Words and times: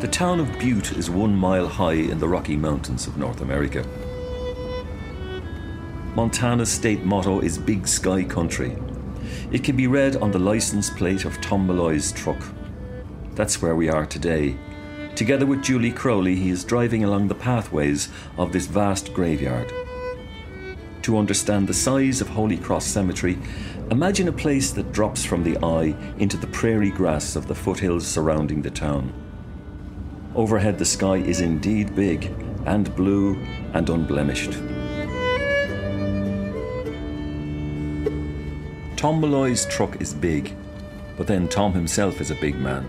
The 0.00 0.08
town 0.10 0.40
of 0.40 0.58
Butte 0.58 0.92
is 0.92 1.10
one 1.10 1.36
mile 1.36 1.68
high 1.68 1.92
in 1.92 2.18
the 2.18 2.28
Rocky 2.28 2.56
Mountains 2.56 3.06
of 3.06 3.18
North 3.18 3.42
America. 3.42 3.86
Montana's 6.14 6.70
state 6.70 7.04
motto 7.04 7.40
is 7.40 7.58
Big 7.58 7.86
Sky 7.86 8.24
Country. 8.24 8.74
It 9.50 9.62
can 9.62 9.76
be 9.76 9.86
read 9.86 10.16
on 10.16 10.30
the 10.30 10.38
license 10.38 10.88
plate 10.88 11.26
of 11.26 11.38
Tom 11.42 11.66
Malloy's 11.66 12.10
truck. 12.12 12.42
That's 13.34 13.60
where 13.60 13.76
we 13.76 13.90
are 13.90 14.06
today. 14.06 14.56
Together 15.14 15.44
with 15.44 15.62
Julie 15.62 15.92
Crowley, 15.92 16.36
he 16.36 16.48
is 16.48 16.64
driving 16.64 17.04
along 17.04 17.28
the 17.28 17.34
pathways 17.34 18.08
of 18.38 18.52
this 18.52 18.64
vast 18.64 19.12
graveyard. 19.12 19.70
To 21.02 21.18
understand 21.18 21.68
the 21.68 21.74
size 21.74 22.20
of 22.20 22.28
Holy 22.28 22.56
Cross 22.56 22.86
Cemetery, 22.86 23.36
imagine 23.92 24.26
a 24.26 24.32
place 24.32 24.70
that 24.70 24.90
drops 24.90 25.22
from 25.22 25.44
the 25.44 25.58
eye 25.62 25.94
into 26.16 26.38
the 26.38 26.46
prairie 26.46 26.90
grass 26.90 27.36
of 27.36 27.46
the 27.46 27.54
foothills 27.54 28.06
surrounding 28.06 28.62
the 28.62 28.70
town. 28.70 29.12
Overhead, 30.34 30.78
the 30.78 30.84
sky 30.86 31.16
is 31.16 31.42
indeed 31.42 31.94
big 31.94 32.34
and 32.64 32.96
blue 32.96 33.34
and 33.74 33.90
unblemished. 33.90 34.52
Tom 38.96 39.20
Malloy's 39.20 39.66
truck 39.66 40.00
is 40.00 40.14
big, 40.14 40.56
but 41.18 41.26
then 41.26 41.46
Tom 41.46 41.74
himself 41.74 42.22
is 42.22 42.30
a 42.30 42.36
big 42.36 42.56
man. 42.56 42.88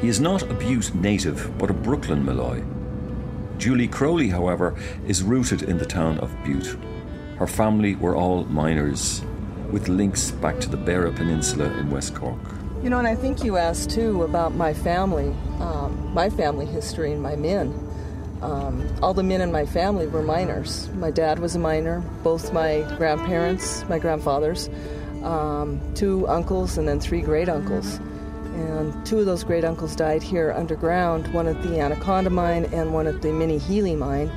He 0.00 0.08
is 0.08 0.20
not 0.20 0.42
a 0.42 0.54
Butte 0.54 0.94
native, 0.94 1.58
but 1.58 1.68
a 1.68 1.74
Brooklyn 1.74 2.24
Malloy. 2.24 2.64
Julie 3.58 3.88
Crowley, 3.88 4.30
however, 4.30 4.74
is 5.06 5.22
rooted 5.22 5.64
in 5.64 5.76
the 5.76 5.84
town 5.84 6.18
of 6.20 6.34
Butte. 6.44 6.78
Her 7.36 7.46
family 7.46 7.94
were 7.94 8.16
all 8.16 8.44
miners, 8.44 9.22
with 9.70 9.88
links 9.88 10.30
back 10.30 10.60
to 10.60 10.68
the 10.68 10.76
Beara 10.76 11.14
Peninsula 11.14 11.66
in 11.78 11.90
West 11.90 12.14
Cork. 12.14 12.38
You 12.82 12.90
know, 12.90 12.98
and 12.98 13.08
I 13.08 13.14
think 13.14 13.42
you 13.44 13.56
asked 13.56 13.90
too 13.90 14.22
about 14.22 14.54
my 14.54 14.72
family, 14.72 15.34
um, 15.60 16.12
my 16.14 16.30
family 16.30 16.64
history 16.64 17.12
and 17.12 17.22
my 17.22 17.36
men. 17.36 17.74
Um, 18.40 18.88
all 19.02 19.14
the 19.14 19.24
men 19.24 19.40
in 19.40 19.50
my 19.50 19.66
family 19.66 20.06
were 20.06 20.22
miners. 20.22 20.88
My 20.90 21.10
dad 21.10 21.40
was 21.40 21.56
a 21.56 21.58
miner, 21.58 22.00
both 22.22 22.52
my 22.52 22.82
grandparents, 22.96 23.84
my 23.88 23.98
grandfathers, 23.98 24.70
um, 25.24 25.80
two 25.94 26.28
uncles, 26.28 26.78
and 26.78 26.86
then 26.86 27.00
three 27.00 27.20
great 27.20 27.48
uncles. 27.48 27.96
And 28.54 29.04
two 29.04 29.18
of 29.18 29.26
those 29.26 29.42
great 29.42 29.64
uncles 29.64 29.96
died 29.96 30.22
here 30.22 30.52
underground 30.52 31.32
one 31.34 31.48
at 31.48 31.60
the 31.62 31.80
Anaconda 31.80 32.30
mine 32.30 32.66
and 32.72 32.94
one 32.94 33.08
at 33.08 33.22
the 33.22 33.32
Minnie 33.32 33.58
Healey 33.58 33.96
mine. 33.96 34.30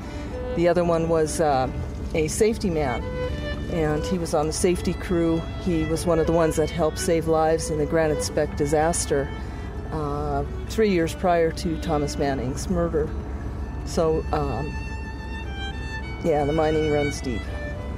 The 0.55 0.67
other 0.67 0.83
one 0.83 1.07
was 1.07 1.39
uh, 1.39 1.69
a 2.15 2.27
safety 2.27 2.71
man 2.71 3.03
and 3.71 4.05
he 4.05 4.17
was 4.17 4.33
on 4.33 4.47
the 4.47 4.53
safety 4.53 4.93
crew. 4.93 5.41
He 5.63 5.85
was 5.85 6.05
one 6.05 6.19
of 6.19 6.27
the 6.27 6.33
ones 6.33 6.57
that 6.57 6.69
helped 6.69 6.99
save 6.99 7.27
lives 7.27 7.69
in 7.69 7.77
the 7.77 7.85
Granite 7.85 8.23
Spec 8.23 8.55
disaster 8.57 9.29
uh, 9.91 10.43
three 10.69 10.89
years 10.89 11.13
prior 11.13 11.51
to 11.51 11.77
Thomas 11.81 12.17
Manning's 12.17 12.69
murder. 12.69 13.09
So, 13.85 14.23
um, 14.31 14.73
yeah, 16.23 16.45
the 16.45 16.53
mining 16.53 16.91
runs 16.91 17.19
deep. 17.21 17.41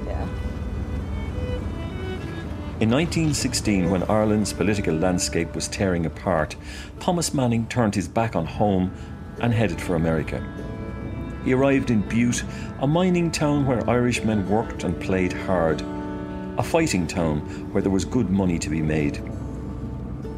Yeah. 0.04 0.22
In 2.80 2.90
1916, 2.90 3.90
when 3.90 4.02
Ireland's 4.04 4.52
political 4.52 4.94
landscape 4.94 5.54
was 5.54 5.68
tearing 5.68 6.06
apart, 6.06 6.56
Thomas 7.00 7.32
Manning 7.32 7.66
turned 7.68 7.94
his 7.94 8.08
back 8.08 8.34
on 8.34 8.46
home 8.46 8.92
and 9.40 9.52
headed 9.52 9.80
for 9.80 9.94
America. 9.94 10.44
He 11.44 11.52
arrived 11.52 11.90
in 11.90 12.00
Butte, 12.00 12.42
a 12.80 12.86
mining 12.86 13.30
town 13.30 13.66
where 13.66 13.88
Irishmen 13.88 14.48
worked 14.48 14.84
and 14.84 14.98
played 14.98 15.32
hard, 15.32 15.82
a 16.56 16.62
fighting 16.62 17.06
town 17.06 17.40
where 17.72 17.82
there 17.82 17.92
was 17.92 18.04
good 18.04 18.30
money 18.30 18.58
to 18.58 18.70
be 18.70 18.80
made. 18.80 19.22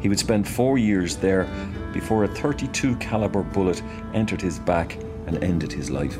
He 0.01 0.09
would 0.09 0.19
spend 0.19 0.47
four 0.47 0.77
years 0.77 1.15
there 1.15 1.47
before 1.93 2.25
a 2.25 2.27
32 2.27 2.95
caliber 2.97 3.43
bullet 3.43 3.81
entered 4.13 4.41
his 4.41 4.59
back 4.59 4.97
and 5.25 5.41
ended 5.43 5.71
his 5.71 5.89
life. 5.89 6.17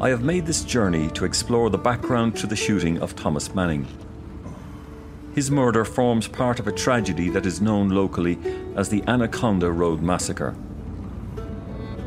I 0.00 0.10
have 0.10 0.22
made 0.22 0.44
this 0.44 0.62
journey 0.62 1.08
to 1.12 1.24
explore 1.24 1.70
the 1.70 1.78
background 1.78 2.36
to 2.36 2.46
the 2.46 2.56
shooting 2.56 2.98
of 2.98 3.16
Thomas 3.16 3.54
Manning. 3.54 3.86
His 5.34 5.50
murder 5.50 5.84
forms 5.84 6.28
part 6.28 6.60
of 6.60 6.66
a 6.66 6.72
tragedy 6.72 7.30
that 7.30 7.46
is 7.46 7.60
known 7.60 7.90
locally 7.90 8.38
as 8.74 8.88
the 8.88 9.02
Anaconda 9.06 9.70
Road 9.70 10.02
Massacre. 10.02 10.54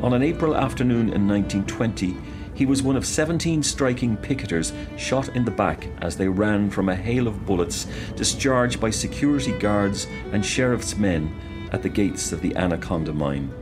On 0.02 0.14
an 0.14 0.22
April 0.22 0.56
afternoon 0.56 1.12
in 1.12 1.28
1920, 1.28 2.16
he 2.54 2.64
was 2.64 2.82
one 2.82 2.96
of 2.96 3.04
17 3.04 3.62
striking 3.62 4.16
picketers 4.16 4.72
shot 4.98 5.28
in 5.36 5.44
the 5.44 5.50
back 5.50 5.88
as 6.00 6.16
they 6.16 6.26
ran 6.26 6.70
from 6.70 6.88
a 6.88 6.96
hail 6.96 7.28
of 7.28 7.44
bullets 7.44 7.86
discharged 8.16 8.80
by 8.80 8.88
security 8.88 9.52
guards 9.58 10.06
and 10.32 10.44
sheriff's 10.44 10.96
men 10.96 11.34
at 11.70 11.82
the 11.82 11.88
gates 11.90 12.32
of 12.32 12.40
the 12.40 12.56
Anaconda 12.56 13.12
mine. 13.12 13.52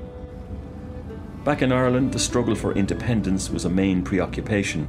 Back 1.44 1.62
in 1.62 1.72
Ireland, 1.72 2.12
the 2.12 2.21
struggle 2.21 2.55
for 2.55 2.72
independence 2.72 3.50
was 3.50 3.65
a 3.65 3.70
main 3.70 4.05
preoccupation, 4.05 4.87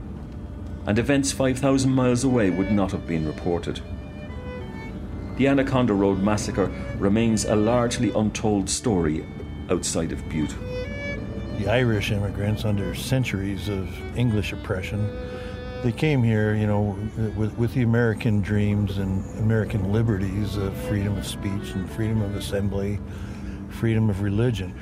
and 0.85 0.99
events 0.99 1.31
5,000 1.31 1.89
miles 1.89 2.23
away 2.23 2.51
would 2.51 2.71
not 2.71 2.91
have 2.91 3.07
been 3.07 3.25
reported. 3.25 3.81
The 5.37 5.47
Anaconda 5.47 5.95
Road 5.95 6.19
massacre 6.19 6.71
remains 6.99 7.45
a 7.45 7.55
largely 7.55 8.11
untold 8.11 8.69
story 8.69 9.25
outside 9.71 10.11
of 10.11 10.27
Butte 10.29 10.53
the 11.59 11.69
Irish 11.69 12.11
immigrants 12.11 12.63
under 12.63 12.95
centuries 12.95 13.67
of 13.67 14.17
English 14.17 14.53
oppression. 14.53 15.09
They 15.83 15.91
came 15.91 16.23
here, 16.23 16.55
you 16.55 16.67
know, 16.67 16.97
with, 17.35 17.57
with 17.57 17.73
the 17.73 17.83
American 17.83 18.41
dreams 18.41 18.97
and 18.97 19.25
American 19.39 19.91
liberties 19.91 20.55
of 20.55 20.75
freedom 20.87 21.17
of 21.17 21.27
speech 21.27 21.73
and 21.73 21.89
freedom 21.91 22.21
of 22.21 22.35
assembly, 22.35 22.99
freedom 23.69 24.09
of 24.09 24.21
religion. 24.21 24.73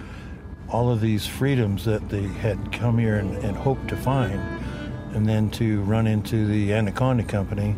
All 0.70 0.92
of 0.92 1.02
these 1.02 1.26
freedoms 1.26 1.84
that 1.86 2.10
they 2.10 2.24
had 2.24 2.72
come 2.72 3.00
here 3.00 3.16
and, 3.16 3.36
and 3.38 3.58
hoped 3.58 3.88
to 3.88 3.96
find, 3.96 4.40
and 5.16 5.28
then 5.28 5.50
to 5.52 5.82
run 5.84 6.06
into 6.06 6.46
the 6.46 6.74
Anaconda 6.74 7.24
Company 7.24 7.76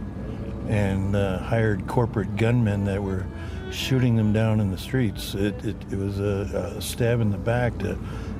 and 0.68 1.16
uh, 1.16 1.40
hired 1.40 1.88
corporate 1.88 2.36
gunmen 2.36 2.84
that 2.86 3.02
were 3.02 3.26
shooting 3.72 4.16
them 4.16 4.34
down 4.34 4.59
in 4.59 4.72
the 4.72 4.78
streets. 4.78 5.36
It, 5.36 5.64
it, 5.64 5.76
it 5.92 5.98
was 5.98 6.20
a, 6.20 6.74
a 6.78 6.82
stab 6.82 7.22
in 7.22 7.32
the 7.32 7.38
back 7.38 7.78
to 7.80 7.98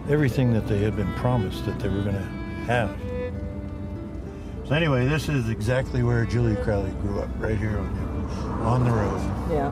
everything 0.10 0.52
that 0.54 0.68
they 0.68 0.80
had 0.80 0.96
been 0.96 1.14
promised 1.14 1.64
that 1.66 1.80
they 1.80 1.88
were 1.88 2.02
going 2.02 2.16
to 2.16 2.26
have. 2.66 2.90
So 4.68 4.74
anyway, 4.76 5.08
this 5.08 5.30
is 5.30 5.50
exactly 5.50 6.04
where 6.04 6.26
Julie 6.26 6.58
Crowley 6.58 6.92
grew 7.02 7.20
up, 7.20 7.30
right 7.38 7.58
here 7.58 7.78
on, 7.78 7.88
on 8.62 8.84
the 8.84 8.92
road. 8.92 9.22
Yeah. 9.52 9.72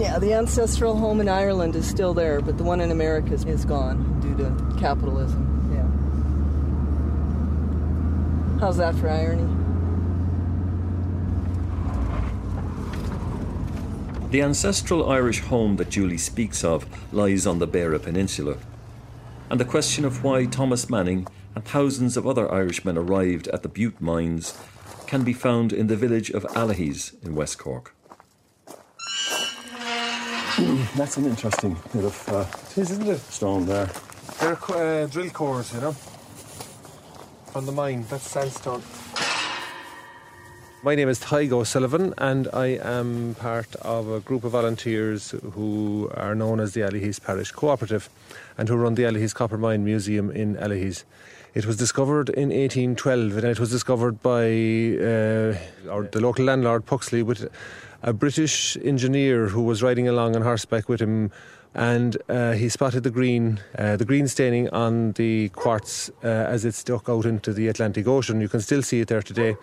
Yeah, 0.00 0.18
the 0.18 0.32
ancestral 0.32 0.96
home 0.96 1.20
in 1.20 1.28
Ireland 1.28 1.74
is 1.74 1.88
still 1.88 2.14
there, 2.14 2.40
but 2.40 2.56
the 2.56 2.64
one 2.64 2.80
in 2.80 2.92
America 2.92 3.34
is 3.34 3.64
gone 3.64 4.20
due 4.20 4.36
to 4.36 4.54
capitalism. 4.78 5.44
Yeah. 5.74 5.88
How's 8.60 8.76
that 8.76 8.94
for 8.94 9.10
irony? 9.10 9.57
The 14.30 14.42
ancestral 14.42 15.08
Irish 15.10 15.40
home 15.40 15.76
that 15.76 15.88
Julie 15.88 16.18
speaks 16.18 16.62
of 16.62 16.86
lies 17.14 17.46
on 17.46 17.60
the 17.60 17.66
Beara 17.66 18.02
Peninsula. 18.02 18.58
And 19.48 19.58
the 19.58 19.64
question 19.64 20.04
of 20.04 20.22
why 20.22 20.44
Thomas 20.44 20.90
Manning 20.90 21.26
and 21.54 21.64
thousands 21.64 22.14
of 22.18 22.26
other 22.26 22.52
Irishmen 22.52 22.98
arrived 22.98 23.48
at 23.48 23.62
the 23.62 23.70
Butte 23.70 24.02
mines 24.02 24.54
can 25.06 25.24
be 25.24 25.32
found 25.32 25.72
in 25.72 25.86
the 25.86 25.96
village 25.96 26.28
of 26.28 26.44
Allihies 26.54 27.14
in 27.24 27.34
West 27.34 27.56
Cork. 27.56 27.94
That's 30.94 31.16
an 31.16 31.24
interesting 31.24 31.78
bit 31.94 32.04
of 32.04 32.28
uh, 32.28 32.44
isn't 32.78 33.08
it? 33.08 33.20
stone 33.20 33.64
there. 33.64 33.88
They're 34.40 34.58
uh, 34.68 35.06
drill 35.06 35.30
cores, 35.30 35.72
you 35.72 35.80
know, 35.80 35.92
from 35.92 37.64
the 37.64 37.72
mine. 37.72 38.04
That's 38.10 38.28
sandstone. 38.28 38.82
My 40.80 40.94
name 40.94 41.08
is 41.08 41.18
Tygo 41.18 41.54
O'Sullivan, 41.54 42.14
and 42.18 42.46
I 42.52 42.78
am 42.80 43.34
part 43.34 43.74
of 43.82 44.08
a 44.08 44.20
group 44.20 44.44
of 44.44 44.52
volunteers 44.52 45.32
who 45.54 46.08
are 46.14 46.36
known 46.36 46.60
as 46.60 46.72
the 46.72 46.82
Allihies 46.82 47.20
Parish 47.20 47.50
Cooperative 47.50 48.08
and 48.56 48.68
who 48.68 48.76
run 48.76 48.94
the 48.94 49.02
Allihies 49.02 49.34
Copper 49.34 49.58
Mine 49.58 49.84
Museum 49.84 50.30
in 50.30 50.54
Allihies. 50.54 51.02
It 51.52 51.66
was 51.66 51.76
discovered 51.76 52.28
in 52.28 52.50
1812 52.50 53.38
and 53.38 53.44
it 53.46 53.58
was 53.58 53.72
discovered 53.72 54.22
by 54.22 54.44
uh, 54.44 55.90
our, 55.90 56.04
the 56.12 56.20
local 56.20 56.44
landlord 56.44 56.86
Puxley 56.86 57.24
with 57.24 57.50
a 58.04 58.12
British 58.12 58.76
engineer 58.84 59.48
who 59.48 59.62
was 59.62 59.82
riding 59.82 60.06
along 60.06 60.36
on 60.36 60.42
horseback 60.42 60.88
with 60.88 61.00
him 61.00 61.32
and 61.74 62.16
uh, 62.28 62.52
he 62.52 62.68
spotted 62.68 63.02
the 63.02 63.10
green, 63.10 63.60
uh, 63.76 63.96
the 63.96 64.04
green 64.04 64.28
staining 64.28 64.68
on 64.70 65.10
the 65.12 65.48
quartz 65.48 66.08
uh, 66.22 66.28
as 66.28 66.64
it 66.64 66.74
stuck 66.74 67.08
out 67.08 67.26
into 67.26 67.52
the 67.52 67.66
Atlantic 67.66 68.06
Ocean. 68.06 68.40
You 68.40 68.48
can 68.48 68.60
still 68.60 68.82
see 68.82 69.00
it 69.00 69.08
there 69.08 69.22
today. 69.22 69.56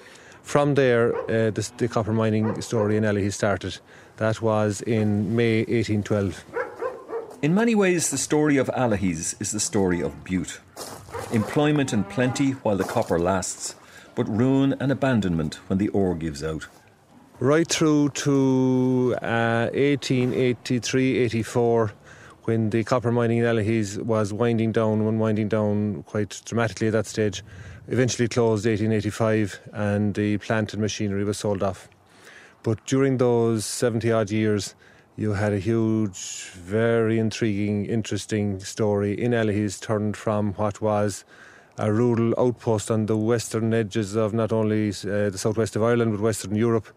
From 0.45 0.75
there, 0.75 1.13
uh, 1.24 1.50
the, 1.50 1.71
the, 1.77 1.88
copper 1.88 2.13
mining 2.13 2.62
story 2.62 2.97
in 2.97 3.03
Allihies 3.03 3.33
started. 3.33 3.80
That 4.18 4.44
was 4.44 4.81
in 4.81 5.36
May 5.36 5.62
1812. 5.62 6.45
In 7.42 7.56
many 7.56 7.74
ways, 7.74 8.12
the 8.12 8.18
story 8.18 8.57
of 8.57 8.68
Allihies 8.68 9.42
is 9.42 9.51
the 9.51 9.59
story 9.59 10.01
of 10.01 10.24
Butte. 10.24 10.62
Employment 11.33 11.94
and 11.94 12.07
plenty 12.07 12.51
while 12.51 12.77
the 12.77 12.83
copper 12.83 13.18
lasts, 13.18 13.75
but 14.13 14.30
ruin 14.30 14.75
and 14.80 14.92
abandonment 14.92 15.56
when 15.68 15.80
the 15.80 15.89
ore 15.89 16.13
gives 16.13 16.44
out. 16.44 16.68
Right 17.39 17.68
through 17.68 18.09
to 18.09 19.15
uh, 19.24 19.69
1883 19.74 21.18
84, 21.18 21.91
when 22.44 22.69
the 22.69 22.83
copper 22.83 23.12
mining 23.12 23.39
in 23.39 23.45
Allihies 23.45 23.98
was 23.98 24.31
winding 24.31 24.71
down, 24.71 25.01
and 25.01 25.19
winding 25.19 25.50
down 25.50 26.03
quite 26.03 26.39
dramatically 26.45 26.88
at 26.88 26.94
that 26.94 27.07
stage. 27.07 27.44
Eventually 27.87 28.27
closed 28.27 28.65
1885, 28.65 29.59
and 29.71 30.15
the 30.15 30.37
plant 30.39 30.73
and 30.73 30.81
machinery 30.81 31.23
was 31.23 31.37
sold 31.37 31.61
off. 31.61 31.87
But 32.63 32.83
during 32.87 33.17
those 33.17 33.63
70 33.63 34.11
odd 34.11 34.31
years, 34.31 34.73
you 35.15 35.33
had 35.33 35.53
a 35.53 35.59
huge, 35.59 36.49
very 36.55 37.19
intriguing, 37.19 37.85
interesting 37.85 38.59
story 38.59 39.13
in 39.13 39.33
Allihies 39.33 39.79
turned 39.79 40.17
from 40.17 40.53
what 40.53 40.81
was 40.81 41.25
a 41.77 41.91
rural 41.91 42.33
outpost 42.39 42.89
on 42.89 43.05
the 43.05 43.15
western 43.15 43.73
edges 43.73 44.15
of 44.15 44.33
not 44.33 44.51
only 44.51 44.89
uh, 44.89 45.29
the 45.29 45.38
southwest 45.38 45.75
of 45.75 45.83
Ireland 45.83 46.11
but 46.11 46.21
Western 46.21 46.55
Europe, 46.55 46.88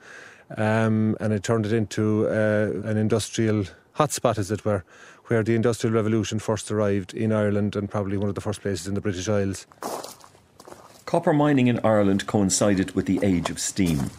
um, 0.56 1.16
and 1.20 1.34
it 1.34 1.42
turned 1.42 1.66
it 1.66 1.72
into 1.72 2.26
uh, 2.28 2.70
an 2.88 2.96
industrial 2.96 3.64
hotspot, 3.96 4.38
as 4.38 4.50
it 4.50 4.64
were, 4.64 4.84
where 5.26 5.42
the 5.42 5.54
Industrial 5.54 5.94
Revolution 5.94 6.38
first 6.38 6.70
arrived 6.70 7.12
in 7.12 7.32
Ireland 7.32 7.76
and 7.76 7.90
probably 7.90 8.16
one 8.16 8.30
of 8.30 8.34
the 8.34 8.40
first 8.40 8.62
places 8.62 8.86
in 8.86 8.94
the 8.94 9.00
British 9.00 9.28
Isles. 9.28 9.66
Copper 11.08 11.32
mining 11.32 11.68
in 11.68 11.80
Ireland 11.82 12.26
coincided 12.26 12.94
with 12.94 13.06
the 13.06 13.18
age 13.22 13.48
of 13.48 13.58
steam. 13.58 14.10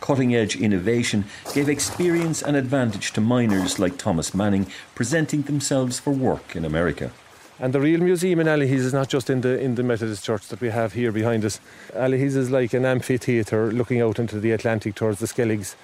Cutting 0.00 0.32
edge 0.36 0.54
innovation 0.54 1.24
gave 1.52 1.68
experience 1.68 2.42
and 2.42 2.56
advantage 2.56 3.12
to 3.14 3.20
miners 3.20 3.80
like 3.80 3.98
Thomas 3.98 4.32
Manning 4.32 4.68
presenting 4.94 5.42
themselves 5.42 5.98
for 5.98 6.12
work 6.12 6.54
in 6.54 6.64
America. 6.64 7.10
And 7.58 7.72
the 7.72 7.80
real 7.80 7.98
museum 7.98 8.38
in 8.38 8.46
Allihies 8.46 8.86
is 8.86 8.92
not 8.92 9.08
just 9.08 9.28
in 9.28 9.40
the 9.40 9.58
in 9.58 9.74
the 9.74 9.82
Methodist 9.82 10.24
Church 10.24 10.46
that 10.46 10.60
we 10.60 10.70
have 10.70 10.92
here 10.92 11.10
behind 11.10 11.44
us. 11.44 11.58
Allihies 11.92 12.36
is 12.36 12.52
like 12.52 12.72
an 12.72 12.84
amphitheatre 12.84 13.72
looking 13.72 14.00
out 14.00 14.20
into 14.20 14.38
the 14.38 14.52
Atlantic 14.52 14.94
towards 14.94 15.18
the 15.18 15.26
Skelligs. 15.26 15.74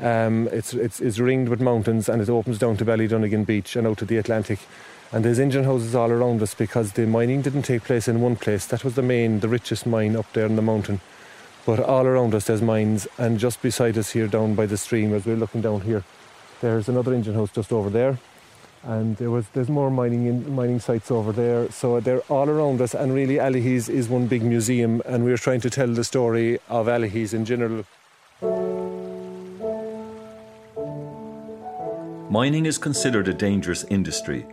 Um, 0.00 0.48
it's, 0.50 0.72
it's, 0.72 1.00
it's 1.00 1.18
ringed 1.18 1.50
with 1.50 1.60
mountains 1.60 2.08
and 2.08 2.22
it 2.22 2.30
opens 2.30 2.58
down 2.58 2.78
to 2.78 2.86
Ballydonegan 2.86 3.44
Beach 3.44 3.76
and 3.76 3.86
out 3.86 3.98
to 3.98 4.06
the 4.06 4.16
Atlantic. 4.16 4.60
And 5.12 5.24
there's 5.24 5.38
engine 5.38 5.64
houses 5.64 5.94
all 5.94 6.10
around 6.10 6.42
us 6.42 6.54
because 6.54 6.92
the 6.92 7.06
mining 7.06 7.42
didn't 7.42 7.62
take 7.62 7.84
place 7.84 8.08
in 8.08 8.20
one 8.20 8.36
place. 8.36 8.66
That 8.66 8.84
was 8.84 8.94
the 8.94 9.02
main, 9.02 9.40
the 9.40 9.48
richest 9.48 9.86
mine 9.86 10.16
up 10.16 10.32
there 10.32 10.46
in 10.46 10.56
the 10.56 10.62
mountain. 10.62 11.00
But 11.66 11.80
all 11.80 12.06
around 12.06 12.34
us 12.34 12.46
there's 12.46 12.62
mines, 12.62 13.06
and 13.18 13.38
just 13.38 13.62
beside 13.62 13.98
us 13.98 14.12
here, 14.12 14.26
down 14.26 14.54
by 14.54 14.66
the 14.66 14.76
stream, 14.76 15.12
as 15.14 15.26
we're 15.26 15.36
looking 15.36 15.60
down 15.60 15.82
here, 15.82 16.02
there's 16.60 16.88
another 16.88 17.14
engine 17.14 17.34
house 17.34 17.52
just 17.52 17.72
over 17.72 17.90
there 17.90 18.18
and 18.84 19.16
there 19.16 19.30
was 19.30 19.46
there's 19.52 19.68
more 19.68 19.90
mining 19.90 20.26
in, 20.26 20.54
mining 20.54 20.80
sites 20.80 21.10
over 21.10 21.32
there. 21.32 21.70
So 21.70 22.00
they're 22.00 22.20
all 22.28 22.48
around 22.48 22.80
us, 22.80 22.94
and 22.94 23.14
really 23.14 23.36
Allihies 23.36 23.88
is 23.88 24.08
one 24.08 24.26
big 24.26 24.42
museum, 24.42 25.02
and 25.06 25.24
we're 25.24 25.36
trying 25.36 25.60
to 25.60 25.70
tell 25.70 25.88
the 25.88 26.04
story 26.04 26.58
of 26.68 26.86
Allihies 26.86 27.34
in 27.34 27.44
general. 27.44 27.84
Mining 32.30 32.66
is 32.66 32.78
considered 32.78 33.28
a 33.28 33.34
dangerous 33.34 33.84
industry. 33.84 34.46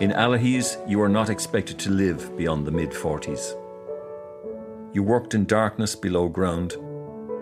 In 0.00 0.12
Allihies, 0.12 0.78
you 0.88 1.02
are 1.02 1.08
not 1.08 1.28
expected 1.28 1.76
to 1.80 1.90
live 1.90 2.36
beyond 2.36 2.64
the 2.64 2.70
mid 2.70 2.90
40s. 2.90 3.56
You 4.94 5.02
worked 5.02 5.34
in 5.34 5.44
darkness 5.44 5.96
below 5.96 6.28
ground. 6.28 6.76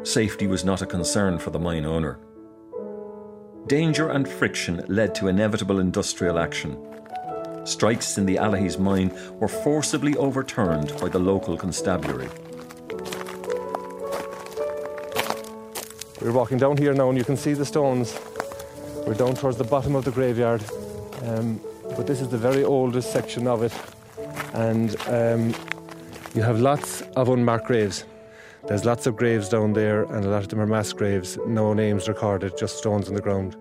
Safety 0.04 0.46
was 0.46 0.64
not 0.64 0.80
a 0.80 0.86
concern 0.86 1.38
for 1.38 1.50
the 1.50 1.58
mine 1.58 1.84
owner. 1.84 2.18
Danger 3.66 4.08
and 4.08 4.26
friction 4.26 4.82
led 4.88 5.14
to 5.16 5.28
inevitable 5.28 5.80
industrial 5.80 6.38
action. 6.38 6.78
Strikes 7.64 8.16
in 8.16 8.24
the 8.24 8.36
Allihies 8.36 8.78
mine 8.78 9.12
were 9.34 9.48
forcibly 9.48 10.16
overturned 10.16 10.98
by 10.98 11.10
the 11.10 11.18
local 11.18 11.58
constabulary. 11.58 12.30
We're 16.22 16.32
walking 16.32 16.56
down 16.56 16.78
here 16.78 16.94
now 16.94 17.10
and 17.10 17.18
you 17.18 17.24
can 17.24 17.36
see 17.36 17.52
the 17.52 17.66
stones. 17.66 18.18
We're 19.06 19.12
down 19.12 19.34
towards 19.34 19.58
the 19.58 19.64
bottom 19.64 19.94
of 19.94 20.06
the 20.06 20.10
graveyard. 20.10 20.64
Um, 21.22 21.60
but 21.94 22.06
this 22.06 22.20
is 22.20 22.28
the 22.28 22.38
very 22.38 22.64
oldest 22.64 23.12
section 23.12 23.46
of 23.46 23.62
it. 23.62 23.72
And 24.54 24.96
um, 25.08 25.54
you 26.34 26.42
have 26.42 26.60
lots 26.60 27.02
of 27.16 27.28
unmarked 27.28 27.66
graves. 27.66 28.04
There's 28.66 28.84
lots 28.84 29.06
of 29.06 29.16
graves 29.16 29.48
down 29.48 29.74
there, 29.74 30.04
and 30.04 30.24
a 30.24 30.28
lot 30.28 30.42
of 30.42 30.48
them 30.48 30.60
are 30.60 30.66
mass 30.66 30.92
graves, 30.92 31.38
no 31.46 31.72
names 31.72 32.08
recorded, 32.08 32.58
just 32.58 32.78
stones 32.78 33.08
in 33.08 33.14
the 33.14 33.22
ground. 33.22 33.56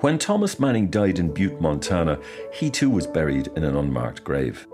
When 0.00 0.18
Thomas 0.18 0.58
Manning 0.60 0.88
died 0.88 1.18
in 1.18 1.32
Butte, 1.32 1.60
Montana, 1.60 2.18
he 2.52 2.70
too 2.70 2.90
was 2.90 3.06
buried 3.06 3.48
in 3.56 3.64
an 3.64 3.76
unmarked 3.76 4.24
grave. 4.24 4.66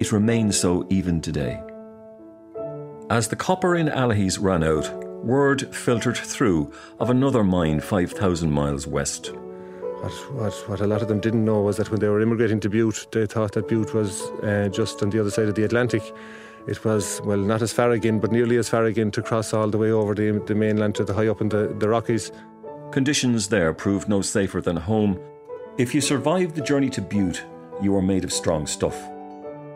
It 0.00 0.12
remains 0.12 0.58
so 0.58 0.86
even 0.90 1.20
today. 1.20 1.60
As 3.10 3.28
the 3.28 3.36
copper 3.36 3.76
in 3.76 3.88
Allihies 3.88 4.40
ran 4.40 4.64
out, 4.64 4.92
word 5.24 5.74
filtered 5.74 6.16
through 6.16 6.72
of 6.98 7.10
another 7.10 7.44
mine 7.44 7.80
5,000 7.80 8.50
miles 8.50 8.86
west. 8.86 9.32
What, 10.00 10.68
what, 10.68 10.80
a 10.80 10.86
lot 10.86 11.02
of 11.02 11.08
them 11.08 11.20
didn't 11.20 11.44
know 11.44 11.62
was 11.62 11.76
that 11.78 11.90
when 11.90 12.00
they 12.00 12.08
were 12.08 12.20
immigrating 12.20 12.60
to 12.60 12.68
Butte, 12.68 13.06
they 13.12 13.26
thought 13.26 13.52
that 13.52 13.68
Butte 13.68 13.94
was 13.94 14.22
uh, 14.42 14.68
just 14.70 15.02
on 15.02 15.10
the 15.10 15.20
other 15.20 15.30
side 15.30 15.48
of 15.48 15.54
the 15.54 15.64
Atlantic 15.64 16.02
it 16.66 16.82
was, 16.82 17.20
well, 17.24 17.38
not 17.38 17.60
as 17.60 17.72
far 17.72 17.90
again, 17.90 18.18
but 18.18 18.32
nearly 18.32 18.56
as 18.56 18.70
far 18.70 18.84
again 18.84 19.10
to 19.12 19.22
cross 19.22 19.52
all 19.52 19.68
the 19.68 19.76
way 19.76 19.90
over 19.90 20.14
the, 20.14 20.42
the 20.46 20.54
mainland 20.54 20.94
to 20.94 21.04
the 21.04 21.12
high 21.12 21.28
up 21.28 21.42
in 21.42 21.50
the, 21.50 21.74
the 21.78 21.88
Rockies. 21.88 22.32
Conditions 22.90 23.48
there 23.48 23.74
proved 23.74 24.08
no 24.08 24.22
safer 24.22 24.62
than 24.62 24.76
home. 24.76 25.20
If 25.76 25.94
you 25.94 26.00
survived 26.00 26.54
the 26.54 26.62
journey 26.62 26.88
to 26.90 27.02
Butte, 27.02 27.44
you 27.82 27.92
were 27.92 28.00
made 28.00 28.24
of 28.24 28.32
strong 28.32 28.66
stuff. 28.66 28.98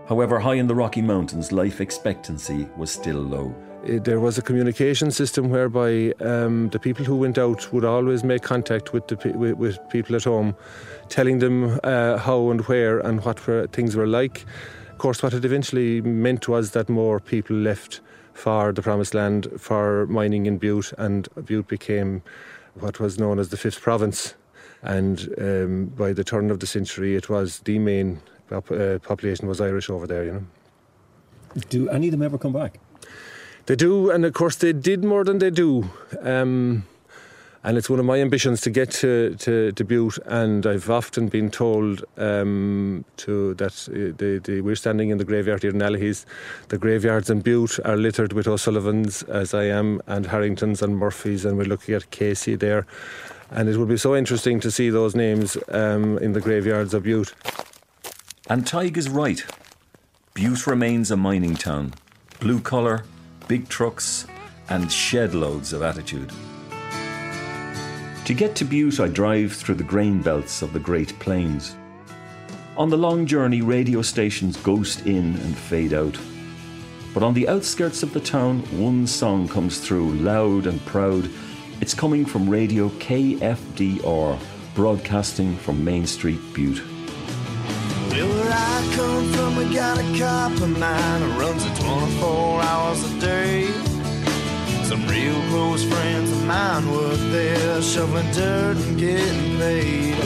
However, 0.09 0.39
high 0.39 0.55
in 0.55 0.67
the 0.67 0.75
Rocky 0.75 1.03
Mountains, 1.03 1.53
life 1.53 1.83
expectancy 1.83 2.67
was 2.77 2.91
still 2.91 3.19
low. 3.19 3.55
Uh, 3.85 3.99
there 4.03 4.21
was 4.21 4.39
a 4.39 4.43
communication 4.43 5.11
system 5.11 5.51
whereby 5.51 6.13
um, 6.21 6.69
the 6.71 6.79
people 6.79 7.05
who 7.05 7.17
went 7.17 7.39
out 7.39 7.73
would 7.73 7.85
always 7.85 8.25
make 8.25 8.43
contact 8.43 8.93
with, 8.93 9.07
the, 9.09 9.17
with, 9.37 9.57
with 9.57 9.79
people 9.91 10.17
at 10.17 10.25
home, 10.25 10.57
telling 11.09 11.39
them 11.39 11.79
uh, 11.85 12.17
how 12.19 12.51
and 12.51 12.63
where 12.63 12.99
and 13.01 13.25
what 13.25 13.39
things 13.73 13.95
were 13.95 14.07
like. 14.07 14.45
Of 14.91 14.99
course, 14.99 15.23
what 15.23 15.33
it 15.33 15.45
eventually 15.45 16.01
meant 16.01 16.49
was 16.49 16.73
that 16.73 16.89
more 16.89 17.21
people 17.21 17.57
left 17.57 18.01
for 18.33 18.73
the 18.73 18.83
Promised 18.83 19.15
Land 19.15 19.49
for 19.59 20.07
mining 20.07 20.47
in 20.47 20.59
Butte, 20.59 20.93
and 20.99 21.29
Butte 21.45 21.69
became 21.69 22.23
what 22.75 23.01
was 23.01 23.19
known 23.19 23.39
as 23.39 23.49
the 23.49 23.57
Fifth 23.57 23.81
Province. 23.81 24.35
And 24.83 25.35
um, 25.39 25.87
by 25.97 26.13
the 26.13 26.25
turn 26.25 26.51
of 26.51 26.61
the 26.61 26.67
century, 26.67 27.17
it 27.17 27.29
was 27.29 27.61
the 27.61 27.79
main 27.79 28.21
uh, 28.51 28.61
population 29.03 29.49
was 29.49 29.61
Irish 29.61 29.91
over 29.91 30.07
there. 30.07 30.25
You 30.25 30.33
know. 30.33 30.45
Do 31.69 31.89
any 31.89 32.09
of 32.09 32.13
them 32.13 32.23
ever 32.23 32.39
come 32.39 32.53
back? 32.53 32.79
They 33.69 33.77
do, 33.77 34.11
and 34.11 34.25
of 34.25 34.33
course 34.33 34.57
they 34.57 34.73
did 34.73 35.05
more 35.05 35.25
than 35.25 35.41
they 35.41 35.51
do. 35.51 35.91
Um, 36.23 36.85
and 37.63 37.77
it's 37.77 37.91
one 37.91 38.01
of 38.01 38.07
my 38.07 38.19
ambitions 38.19 38.63
to 38.63 38.71
get 38.71 38.91
to, 38.93 39.35
to, 39.41 39.73
to 39.73 39.85
Butte. 39.85 40.19
And 40.25 40.67
I've 40.67 40.89
often 40.89 41.29
been 41.29 41.51
told 41.51 42.03
um, 42.17 43.05
to 43.19 43.53
that 43.57 43.75
uh, 44.49 44.63
we're 44.65 44.75
standing 44.75 45.11
in 45.11 45.19
the 45.19 45.25
graveyard 45.27 45.65
here 45.65 45.73
in 45.73 45.83
Allihies. 45.83 46.25
The 46.69 46.79
graveyards 46.79 47.29
in 47.29 47.43
Butte 47.43 47.79
are 47.85 47.99
littered 47.99 48.33
with 48.33 48.49
O'Sullivans, 48.49 49.23
as 49.25 49.53
I 49.53 49.65
am, 49.65 50.01
and 50.07 50.25
Harringtons 50.25 50.81
and 50.81 50.97
Murphys, 50.97 51.45
and 51.45 51.59
we're 51.59 51.65
looking 51.65 51.95
at 51.95 52.11
Casey 52.11 52.57
there. 52.57 52.87
And 53.51 53.69
it 53.69 53.77
would 53.77 53.89
be 53.89 53.99
so 53.99 54.17
interesting 54.17 54.61
to 54.61 54.71
see 54.71 54.89
those 54.89 55.15
names 55.15 55.59
um, 55.69 56.17
in 56.21 56.33
the 56.33 56.41
graveyards 56.41 56.95
of 56.95 57.03
Butte. 57.03 57.35
And 58.49 58.67
Tig 58.67 58.97
is 58.97 59.11
right. 59.11 59.45
Butte 60.33 60.67
remains 60.67 61.11
a 61.11 61.19
mining 61.19 61.55
town. 61.55 61.93
Blue 62.41 62.61
collar, 62.61 63.05
big 63.49 63.69
trucks, 63.69 64.27
and 64.69 64.93
shed 64.93 65.35
loads 65.35 65.73
of 65.73 65.83
attitude. 65.83 66.31
To 68.27 68.35
get 68.35 68.55
to 68.57 68.65
Butte, 68.67 69.01
I 69.01 69.09
drive 69.09 69.55
through 69.55 69.77
the 69.77 69.85
grain 69.85 70.21
belts 70.21 70.61
of 70.61 70.75
the 70.75 70.79
Great 70.79 71.19
Plains. 71.19 71.75
On 72.77 72.91
the 72.91 72.99
long 72.99 73.25
journey, 73.25 73.63
radio 73.63 74.03
stations 74.03 74.59
ghost 74.59 75.07
in 75.07 75.35
and 75.37 75.57
fade 75.57 75.95
out. 75.95 76.17
But 77.15 77.23
on 77.23 77.33
the 77.33 77.49
outskirts 77.49 78.03
of 78.03 78.13
the 78.13 78.21
town, 78.21 78.61
one 78.79 79.07
song 79.07 79.49
comes 79.49 79.81
through, 79.81 80.13
loud 80.13 80.67
and 80.67 80.85
proud. 80.85 81.29
It's 81.81 81.95
coming 81.95 82.27
from 82.27 82.51
Radio 82.51 82.91
KFDR, 82.91 84.39
broadcasting 84.75 85.57
from 85.57 85.83
Main 85.83 86.07
Street, 86.07 86.41
Butte. 86.53 86.83
I 88.99 89.01
come 89.01 89.33
from, 89.33 89.57
we 89.57 89.73
got 89.73 89.97
a 89.97 90.19
copper 90.19 90.67
mine 90.67 91.21
that 91.21 91.39
runs 91.39 91.65
at 91.65 91.77
24 91.79 92.63
hours 92.63 93.05
a 93.05 93.21
day. 93.21 93.71
Some 94.83 95.07
real 95.07 95.41
close 95.51 95.85
friends 95.85 96.33
of 96.33 96.45
mine 96.45 96.91
work 96.91 97.21
there, 97.31 97.81
shoveling 97.81 98.29
dirt 98.33 98.77
and 98.77 98.99
getting 98.99 99.57
paid. 99.57 100.17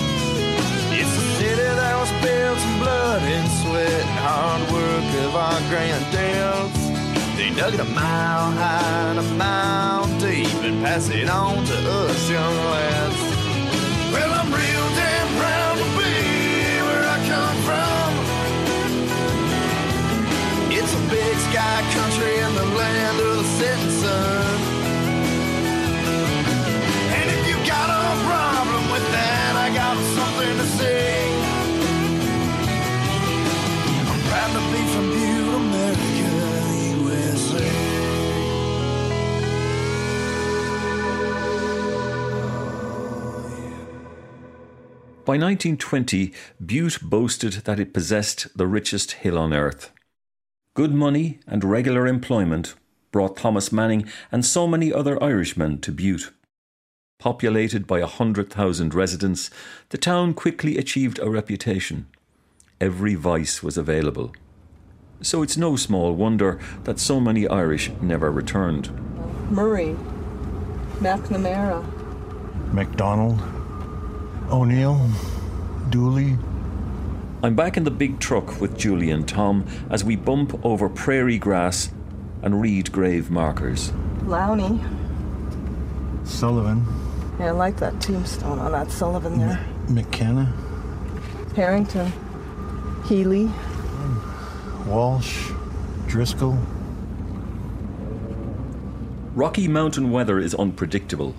It's 0.89 1.15
a 1.23 1.27
city 1.37 1.69
that 1.81 1.97
was 2.01 2.13
built 2.25 2.59
in 2.59 2.79
blood 2.79 3.23
and 3.23 3.49
sweat 3.61 4.07
and 4.09 4.19
hard 4.25 4.63
work 4.73 5.09
of 5.27 5.37
our 5.37 5.61
granddads. 5.69 7.37
They 7.37 7.51
dug 7.55 7.75
it 7.75 7.81
a 7.81 7.85
mile 7.85 8.53
high 8.53 9.11
and 9.11 9.19
a 9.19 9.29
mile 9.37 10.07
deep 10.19 10.49
and 10.65 10.83
passed 10.83 11.11
it 11.11 11.29
on 11.29 11.63
to 11.63 11.77
us 11.77 12.31
young 12.31 12.57
lads. 12.73 13.21
Well, 14.13 14.33
I'm 14.33 14.51
real 14.51 14.89
damn 14.97 15.12
big 21.13 21.37
sky 21.37 21.79
country 21.93 22.35
the 22.57 22.65
land 22.79 23.19
setting 23.59 23.91
sun. 24.01 24.61
And 27.17 27.27
if 27.37 27.43
you 27.49 27.57
got 27.69 27.89
a 27.91 28.05
problem 28.29 28.85
with 28.95 29.07
that, 29.17 29.53
I 29.65 29.69
got 29.81 29.95
something 30.19 30.55
to 30.61 30.67
say. 30.79 31.13
I'm 34.11 34.21
proud 34.31 34.51
to 34.57 34.63
be 34.73 34.81
from 34.93 35.07
Butte, 35.15 35.55
America, 35.61 36.09
USA. 37.03 37.69
By 45.27 45.37
1920, 45.37 46.33
Butte 46.65 46.99
boasted 47.03 47.53
that 47.67 47.79
it 47.79 47.93
possessed 47.93 48.57
the 48.57 48.67
richest 48.67 49.13
hill 49.23 49.39
on 49.39 49.53
earth. 49.53 49.93
Good 50.75 50.95
money 50.95 51.39
and 51.47 51.63
regular 51.65 52.07
employment 52.07 52.75
brought 53.11 53.37
Thomas 53.37 53.73
Manning 53.73 54.09
and 54.31 54.43
so 54.43 54.67
many 54.67 54.91
other 54.91 55.23
Irishmen 55.23 55.79
to 55.83 55.93
Butte. 55.93 56.33
Populated 57.19 57.87
by 57.87 57.99
a 57.99 58.07
hundred 58.07 58.49
thousand 58.49 58.95
residents, 58.95 59.51
the 59.91 59.99
town 59.99 60.33
quickly 60.33 60.79
achieved 60.79 61.19
a 61.19 61.29
reputation. 61.29 62.07
Every 62.81 63.15
vice 63.15 63.63
was 63.63 63.77
available. 63.77 64.33
So 65.21 65.43
it's 65.43 65.59
no 65.59 65.77
small 65.77 66.15
wonder 66.15 66.59
that 66.85 66.99
so 66.99 67.21
many 67.21 67.47
Irish 67.47 67.91
never 68.01 68.33
returned. 68.33 68.91
Murray, 69.51 69.95
McNamara, 71.01 71.85
McDonald, 72.73 73.43
O'Neill, 74.51 75.07
Dooley. 75.91 76.39
I'm 77.45 77.57
back 77.57 77.77
in 77.77 77.83
the 77.83 77.91
big 77.91 78.21
truck 78.21 78.61
with 78.61 78.79
Julie 78.79 79.11
and 79.11 79.27
Tom 79.27 79.67
as 79.91 80.05
we 80.05 80.15
bump 80.15 80.65
over 80.65 80.89
prairie 80.89 81.39
grass 81.39 81.91
and 82.41 82.61
read 82.61 82.93
grave 82.93 83.33
markers. 83.33 83.91
Lowney. 84.21 84.79
Sullivan, 86.25 86.87
Yeah, 87.41 87.47
I 87.47 87.51
like 87.51 87.79
that 87.79 88.01
tombstone 88.01 88.61
on 88.61 88.71
that 88.71 88.93
Sullivan 88.93 89.39
there. 89.41 89.59
McKenna, 89.89 90.53
Harrington, 91.57 92.13
Healy. 93.07 93.51
Walsh, 94.87 95.51
Driscoll. 96.07 96.57
Rocky 99.35 99.67
Mountain 99.67 100.13
weather 100.13 100.39
is 100.39 100.55
unpredictable. 100.55 101.35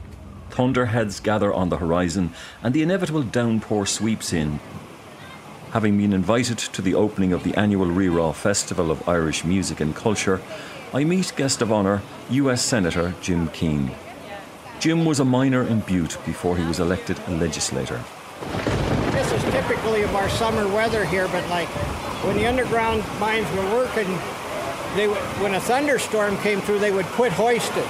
Thunderheads 0.49 1.21
gather 1.21 1.53
on 1.53 1.69
the 1.69 1.77
horizon, 1.77 2.33
and 2.61 2.73
the 2.73 2.81
inevitable 2.83 3.23
downpour 3.23 3.85
sweeps 3.85 4.33
in. 4.33 4.59
Having 5.73 5.97
been 5.97 6.13
invited 6.13 6.59
to 6.59 6.83
the 6.83 6.93
opening 6.93 7.33
of 7.33 7.43
the 7.43 7.55
annual 7.55 7.87
Ri 7.87 8.07
Ra 8.07 8.31
Festival 8.31 8.91
of 8.91 9.09
Irish 9.09 9.43
Music 9.43 9.79
and 9.79 9.95
Culture, 9.95 10.39
I 10.93 11.03
meet 11.03 11.33
guest 11.35 11.63
of 11.63 11.71
honour, 11.71 12.03
US 12.29 12.61
Senator 12.61 13.15
Jim 13.21 13.47
Keane. 13.47 13.89
Jim 14.79 15.03
was 15.03 15.19
a 15.19 15.25
miner 15.25 15.63
in 15.63 15.79
Butte 15.79 16.19
before 16.27 16.57
he 16.57 16.63
was 16.63 16.79
elected 16.79 17.17
a 17.25 17.31
legislator. 17.31 18.03
This 19.13 19.31
is 19.31 19.41
typically 19.45 20.03
of 20.03 20.13
our 20.15 20.29
summer 20.29 20.67
weather 20.67 21.05
here, 21.05 21.27
but 21.29 21.49
like 21.49 21.69
when 22.23 22.37
the 22.37 22.45
underground 22.45 23.03
mines 23.19 23.49
were 23.57 23.65
working, 23.73 24.15
they 24.95 25.07
would, 25.07 25.17
when 25.41 25.55
a 25.55 25.59
thunderstorm 25.59 26.37
came 26.43 26.61
through, 26.61 26.77
they 26.77 26.91
would 26.91 27.07
quit 27.07 27.31
hoisting. 27.31 27.89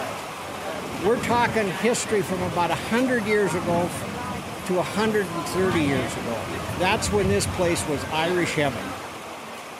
We're 1.05 1.21
talking 1.23 1.69
history 1.69 2.21
from 2.21 2.41
about 2.43 2.69
100 2.69 3.25
years 3.25 3.53
ago 3.53 3.89
to 4.67 4.75
130 4.75 5.79
years 5.79 6.13
ago. 6.13 6.39
That's 6.79 7.11
when 7.11 7.27
this 7.27 7.47
place 7.55 7.87
was 7.87 8.03
Irish 8.05 8.53
heaven. 8.53 8.83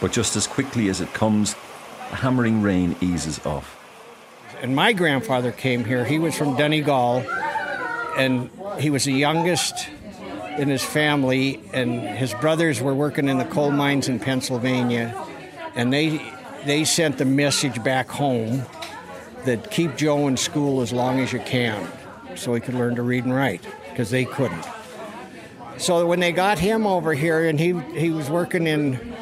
But 0.01 0.11
just 0.11 0.35
as 0.35 0.47
quickly 0.47 0.89
as 0.89 1.01
it 1.01 1.13
comes, 1.13 1.55
the 2.09 2.17
hammering 2.17 2.61
rain 2.61 2.95
eases 3.01 3.43
off. 3.45 3.79
And 4.61 4.75
my 4.75 4.93
grandfather 4.93 5.51
came 5.51 5.83
here. 5.85 6.05
He 6.05 6.19
was 6.19 6.37
from 6.37 6.55
Donegal, 6.55 7.25
and 8.17 8.49
he 8.79 8.89
was 8.89 9.05
the 9.05 9.13
youngest 9.13 9.89
in 10.57 10.69
his 10.69 10.83
family. 10.83 11.61
And 11.73 12.01
his 12.01 12.33
brothers 12.35 12.81
were 12.81 12.93
working 12.93 13.29
in 13.29 13.37
the 13.37 13.45
coal 13.45 13.71
mines 13.71 14.09
in 14.09 14.19
Pennsylvania, 14.19 15.15
and 15.75 15.91
they 15.91 16.21
they 16.65 16.85
sent 16.85 17.17
the 17.17 17.25
message 17.25 17.83
back 17.83 18.09
home 18.09 18.63
that 19.45 19.69
keep 19.69 19.97
Joe 19.97 20.27
in 20.27 20.37
school 20.37 20.81
as 20.81 20.93
long 20.93 21.19
as 21.19 21.33
you 21.33 21.39
can, 21.39 21.85
so 22.35 22.53
he 22.53 22.61
could 22.61 22.75
learn 22.75 22.95
to 22.95 23.01
read 23.01 23.25
and 23.25 23.35
write, 23.35 23.65
because 23.93 24.09
they 24.09 24.25
couldn't. 24.25 24.65
So 25.77 26.05
when 26.07 26.19
they 26.19 26.31
got 26.31 26.57
him 26.57 26.87
over 26.87 27.13
here, 27.13 27.47
and 27.47 27.59
he 27.59 27.79
he 27.97 28.09
was 28.09 28.29
working 28.29 28.67
in 28.67 29.13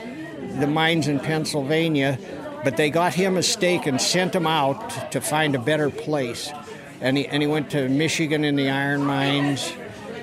the 0.59 0.67
mines 0.67 1.07
in 1.07 1.19
Pennsylvania, 1.19 2.17
but 2.63 2.77
they 2.77 2.89
got 2.89 3.13
him 3.13 3.37
a 3.37 3.43
stake 3.43 3.85
and 3.85 3.99
sent 3.99 4.33
him 4.33 4.47
out 4.47 5.11
to 5.11 5.21
find 5.21 5.55
a 5.55 5.59
better 5.59 5.89
place. 5.89 6.51
And 7.01 7.17
he, 7.17 7.27
and 7.27 7.41
he 7.41 7.47
went 7.47 7.71
to 7.71 7.89
Michigan 7.89 8.43
in 8.43 8.55
the 8.55 8.69
iron 8.69 9.03
mines, 9.03 9.73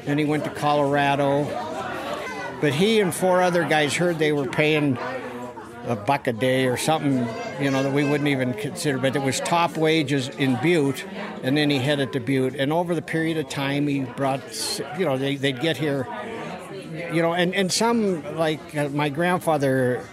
and 0.07 0.19
he 0.19 0.25
went 0.25 0.45
to 0.45 0.51
Colorado. 0.51 1.45
But 2.61 2.73
he 2.73 3.01
and 3.01 3.15
four 3.15 3.43
other 3.43 3.65
guys 3.65 3.95
heard 3.95 4.19
they 4.19 4.33
were 4.33 4.47
paying 4.47 4.97
a 5.91 5.97
buck 5.97 6.27
a 6.27 6.33
day 6.33 6.67
or 6.67 6.77
something, 6.77 7.27
you 7.61 7.71
know, 7.71 7.83
that 7.83 7.93
we 7.93 8.05
wouldn't 8.05 8.29
even 8.29 8.55
consider. 8.55 8.99
But 8.99 9.17
it 9.17 9.23
was 9.23 9.41
top 9.41 9.77
wages 9.77 10.29
in 10.29 10.59
Butte, 10.63 11.05
and 11.43 11.57
then 11.57 11.71
he 11.71 11.79
headed 11.79 12.13
to 12.13 12.21
Butte. 12.21 12.55
And 12.55 12.73
over 12.73 12.95
the 12.95 13.03
period 13.03 13.37
of 13.37 13.49
time, 13.49 13.87
he 13.87 14.01
brought, 14.01 14.41
you 14.99 15.05
know, 15.05 15.17
they, 15.17 15.37
they'd 15.37 15.61
get 15.61 15.77
here, 15.77 16.07
you 17.13 17.23
know, 17.23 17.35
and, 17.35 17.55
and 17.55 17.73
some, 17.73 18.23
like 18.37 18.77
uh, 18.77 18.89
my 18.91 19.09
grandfather, 19.09 20.05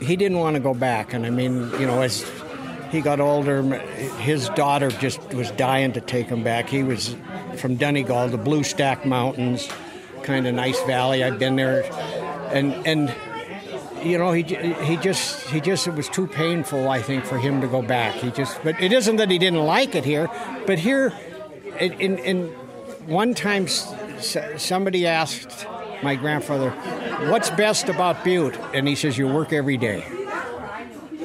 he 0.00 0.16
didn't 0.16 0.38
want 0.38 0.54
to 0.54 0.60
go 0.60 0.74
back. 0.74 1.12
And 1.12 1.26
I 1.26 1.30
mean, 1.30 1.70
you 1.78 1.86
know, 1.86 2.02
as 2.02 2.30
he 2.90 3.00
got 3.00 3.20
older, 3.20 3.62
his 4.18 4.48
daughter 4.50 4.90
just 4.90 5.20
was 5.32 5.50
dying 5.52 5.92
to 5.92 6.00
take 6.00 6.26
him 6.26 6.42
back. 6.42 6.68
He 6.68 6.82
was 6.82 7.14
from 7.56 7.76
Donegal, 7.76 8.28
the 8.28 8.38
Blue 8.38 8.64
Stack 8.64 9.06
Mountains, 9.06 9.68
kind 10.22 10.46
of 10.46 10.54
nice 10.54 10.80
valley. 10.82 11.22
I've 11.22 11.38
been 11.38 11.56
there, 11.56 11.84
and 12.52 12.74
and 12.86 13.14
you 14.02 14.18
know 14.18 14.32
he 14.32 14.42
he 14.42 14.96
just 14.96 15.46
he 15.48 15.60
just 15.60 15.86
it 15.86 15.94
was 15.94 16.08
too 16.08 16.26
painful 16.26 16.88
I 16.88 17.02
think 17.02 17.24
for 17.24 17.38
him 17.38 17.60
to 17.60 17.66
go 17.66 17.82
back. 17.82 18.14
He 18.14 18.30
just 18.30 18.62
but 18.62 18.80
it 18.80 18.92
isn't 18.92 19.16
that 19.16 19.30
he 19.30 19.38
didn't 19.38 19.64
like 19.64 19.94
it 19.94 20.04
here, 20.04 20.28
but 20.66 20.78
here, 20.78 21.12
in 21.78 22.18
in, 22.18 22.46
one 23.06 23.34
time 23.34 23.66
somebody 23.66 25.06
asked 25.06 25.66
my 26.02 26.14
grandfather, 26.14 26.70
"What's 27.30 27.50
best 27.50 27.88
about 27.88 28.24
Butte?" 28.24 28.58
and 28.74 28.86
he 28.86 28.94
says, 28.94 29.18
"You 29.18 29.28
work 29.28 29.52
every 29.52 29.76
day." 29.76 30.04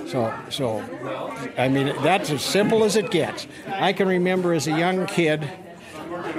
So 0.07 0.33
so, 0.49 0.83
I 1.57 1.67
mean 1.67 1.93
that's 2.01 2.29
as 2.29 2.43
simple 2.43 2.83
as 2.83 2.95
it 2.95 3.11
gets. 3.11 3.47
I 3.67 3.93
can 3.93 4.07
remember 4.07 4.53
as 4.53 4.67
a 4.67 4.77
young 4.77 5.05
kid. 5.07 5.49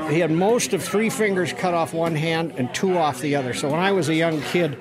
He 0.09 0.21
had 0.21 0.31
most 0.31 0.73
of 0.73 0.83
three 0.83 1.11
fingers 1.11 1.53
cut 1.53 1.75
off 1.75 1.93
one 1.93 2.15
hand 2.15 2.55
and 2.57 2.73
two 2.75 2.97
off 2.97 3.21
the 3.21 3.37
other. 3.37 3.55
So 3.55 3.69
when 3.69 3.81
I 3.81 3.93
was 3.93 4.09
a 4.09 4.15
young 4.15 4.41
kid, 4.41 4.79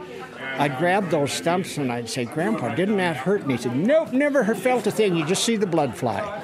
I'd 0.57 0.77
grab 0.77 1.09
those 1.09 1.31
stumps 1.31 1.77
and 1.77 1.91
I'd 1.91 2.09
say, 2.09 2.25
Grandpa, 2.25 2.75
didn't 2.75 2.97
that 2.97 3.17
hurt? 3.17 3.41
And 3.41 3.51
he 3.51 3.57
said, 3.57 3.75
Nope, 3.75 4.13
never 4.13 4.55
felt 4.55 4.87
a 4.87 4.91
thing. 4.91 5.15
You 5.15 5.25
just 5.25 5.43
see 5.43 5.55
the 5.55 5.67
blood 5.67 5.95
fly. 5.95 6.41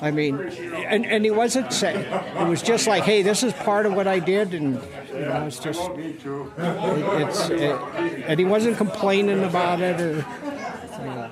I 0.00 0.10
mean, 0.10 0.38
and, 0.38 1.04
and 1.06 1.24
he 1.24 1.30
wasn't 1.30 1.72
saying, 1.72 2.00
it 2.00 2.48
was 2.48 2.62
just 2.62 2.86
like, 2.86 3.02
hey, 3.02 3.22
this 3.22 3.42
is 3.42 3.52
part 3.52 3.84
of 3.84 3.94
what 3.94 4.06
I 4.06 4.20
did. 4.20 4.54
And, 4.54 4.74
you 5.12 5.20
know, 5.20 5.46
it's 5.46 5.58
just, 5.58 5.80
it, 5.90 6.20
it's, 6.26 7.50
it, 7.50 7.80
and 8.26 8.38
he 8.38 8.44
wasn't 8.44 8.76
complaining 8.76 9.42
about 9.42 9.80
it 9.80 10.00
or, 10.00 11.30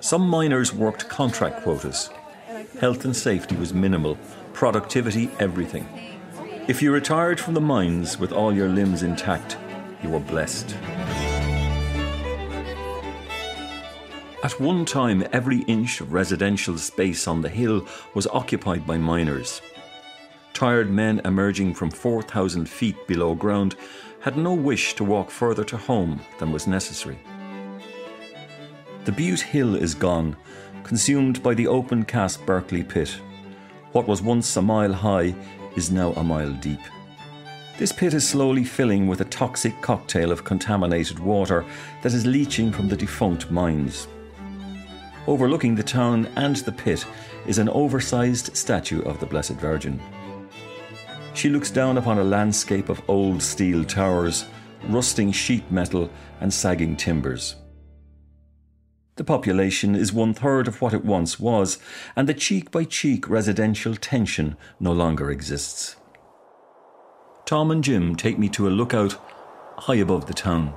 Some 0.00 0.28
miners 0.28 0.72
worked 0.72 1.08
contract 1.08 1.62
quotas. 1.62 2.10
Health 2.80 3.04
and 3.04 3.14
safety 3.14 3.54
was 3.56 3.74
minimal, 3.74 4.16
productivity 4.52 5.30
everything. 5.38 5.86
If 6.66 6.80
you 6.80 6.92
retired 6.92 7.38
from 7.38 7.54
the 7.54 7.60
mines 7.60 8.18
with 8.18 8.32
all 8.32 8.52
your 8.54 8.68
limbs 8.68 9.02
intact, 9.02 9.58
you 10.02 10.08
were 10.08 10.20
blessed. 10.20 10.74
At 14.44 14.60
one 14.60 14.84
time, 14.84 15.26
every 15.32 15.60
inch 15.60 16.02
of 16.02 16.12
residential 16.12 16.76
space 16.76 17.26
on 17.26 17.40
the 17.40 17.48
hill 17.48 17.88
was 18.12 18.26
occupied 18.26 18.86
by 18.86 18.98
miners. 18.98 19.62
Tired 20.52 20.90
men 20.90 21.22
emerging 21.24 21.72
from 21.72 21.90
4,000 21.90 22.68
feet 22.68 23.06
below 23.06 23.34
ground 23.34 23.74
had 24.20 24.36
no 24.36 24.52
wish 24.52 24.92
to 24.96 25.02
walk 25.02 25.30
further 25.30 25.64
to 25.64 25.78
home 25.78 26.20
than 26.38 26.52
was 26.52 26.66
necessary. 26.66 27.16
The 29.06 29.12
Butte 29.12 29.40
Hill 29.40 29.76
is 29.76 29.94
gone, 29.94 30.36
consumed 30.82 31.42
by 31.42 31.54
the 31.54 31.66
open 31.66 32.04
cast 32.04 32.44
Berkeley 32.44 32.84
pit. 32.84 33.18
What 33.92 34.06
was 34.06 34.20
once 34.20 34.54
a 34.58 34.62
mile 34.62 34.92
high 34.92 35.34
is 35.74 35.90
now 35.90 36.12
a 36.12 36.22
mile 36.22 36.52
deep. 36.52 36.80
This 37.78 37.92
pit 37.92 38.12
is 38.12 38.28
slowly 38.28 38.64
filling 38.64 39.06
with 39.06 39.22
a 39.22 39.26
toxic 39.40 39.80
cocktail 39.80 40.30
of 40.30 40.44
contaminated 40.44 41.18
water 41.18 41.64
that 42.02 42.12
is 42.12 42.26
leaching 42.26 42.70
from 42.70 42.90
the 42.90 42.96
defunct 42.96 43.50
mines. 43.50 44.06
Overlooking 45.26 45.74
the 45.74 45.82
town 45.82 46.28
and 46.36 46.56
the 46.56 46.72
pit 46.72 47.06
is 47.46 47.58
an 47.58 47.70
oversized 47.70 48.54
statue 48.56 49.02
of 49.02 49.20
the 49.20 49.26
Blessed 49.26 49.54
Virgin. 49.54 50.00
She 51.32 51.48
looks 51.48 51.70
down 51.70 51.96
upon 51.96 52.18
a 52.18 52.24
landscape 52.24 52.90
of 52.90 53.02
old 53.08 53.42
steel 53.42 53.84
towers, 53.84 54.44
rusting 54.88 55.32
sheet 55.32 55.70
metal, 55.70 56.10
and 56.40 56.52
sagging 56.52 56.96
timbers. 56.96 57.56
The 59.16 59.24
population 59.24 59.94
is 59.94 60.12
one 60.12 60.34
third 60.34 60.68
of 60.68 60.82
what 60.82 60.92
it 60.92 61.04
once 61.04 61.40
was, 61.40 61.78
and 62.16 62.28
the 62.28 62.34
cheek 62.34 62.70
by 62.70 62.84
cheek 62.84 63.28
residential 63.28 63.94
tension 63.94 64.56
no 64.78 64.92
longer 64.92 65.30
exists. 65.30 65.96
Tom 67.46 67.70
and 67.70 67.82
Jim 67.82 68.14
take 68.16 68.38
me 68.38 68.48
to 68.50 68.68
a 68.68 68.70
lookout 68.70 69.16
high 69.78 69.96
above 69.96 70.26
the 70.26 70.34
town. 70.34 70.74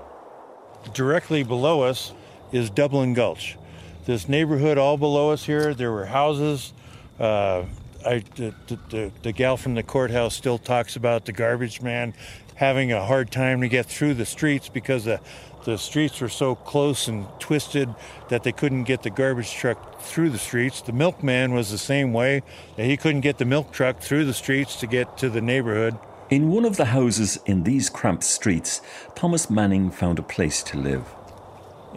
Directly 0.93 1.43
below 1.43 1.81
us 1.81 2.13
is 2.51 2.69
Dublin 2.69 3.13
Gulch. 3.13 3.57
This 4.07 4.29
neighborhood 4.29 4.77
all 4.77 4.95
below 4.95 5.31
us 5.31 5.43
here, 5.43 5.73
there 5.73 5.91
were 5.91 6.05
houses. 6.05 6.71
Uh, 7.19 7.65
I, 8.05 8.23
the, 8.35 8.53
the, 8.87 9.11
the 9.21 9.33
gal 9.33 9.57
from 9.57 9.75
the 9.75 9.83
courthouse 9.83 10.33
still 10.33 10.57
talks 10.57 10.95
about 10.95 11.25
the 11.25 11.33
garbage 11.33 11.81
man 11.81 12.13
having 12.55 12.93
a 12.93 13.03
hard 13.03 13.31
time 13.31 13.59
to 13.59 13.67
get 13.67 13.85
through 13.85 14.13
the 14.13 14.25
streets 14.25 14.69
because 14.69 15.03
the, 15.03 15.19
the 15.65 15.77
streets 15.77 16.21
were 16.21 16.29
so 16.29 16.55
close 16.55 17.09
and 17.09 17.27
twisted 17.39 17.93
that 18.29 18.43
they 18.43 18.53
couldn't 18.53 18.85
get 18.85 19.03
the 19.03 19.09
garbage 19.09 19.51
truck 19.51 19.99
through 19.99 20.29
the 20.29 20.39
streets. 20.39 20.79
The 20.79 20.93
milkman 20.93 21.53
was 21.53 21.69
the 21.69 21.77
same 21.77 22.13
way. 22.13 22.43
He 22.77 22.95
couldn't 22.95 23.21
get 23.21 23.39
the 23.39 23.45
milk 23.45 23.73
truck 23.73 23.99
through 23.99 24.23
the 24.23 24.33
streets 24.33 24.79
to 24.79 24.87
get 24.87 25.17
to 25.17 25.29
the 25.29 25.41
neighborhood. 25.41 25.99
In 26.29 26.49
one 26.49 26.63
of 26.63 26.77
the 26.77 26.85
houses 26.85 27.39
in 27.45 27.63
these 27.63 27.89
cramped 27.89 28.23
streets, 28.23 28.79
Thomas 29.15 29.49
Manning 29.49 29.91
found 29.91 30.17
a 30.17 30.23
place 30.23 30.63
to 30.63 30.77
live. 30.77 31.16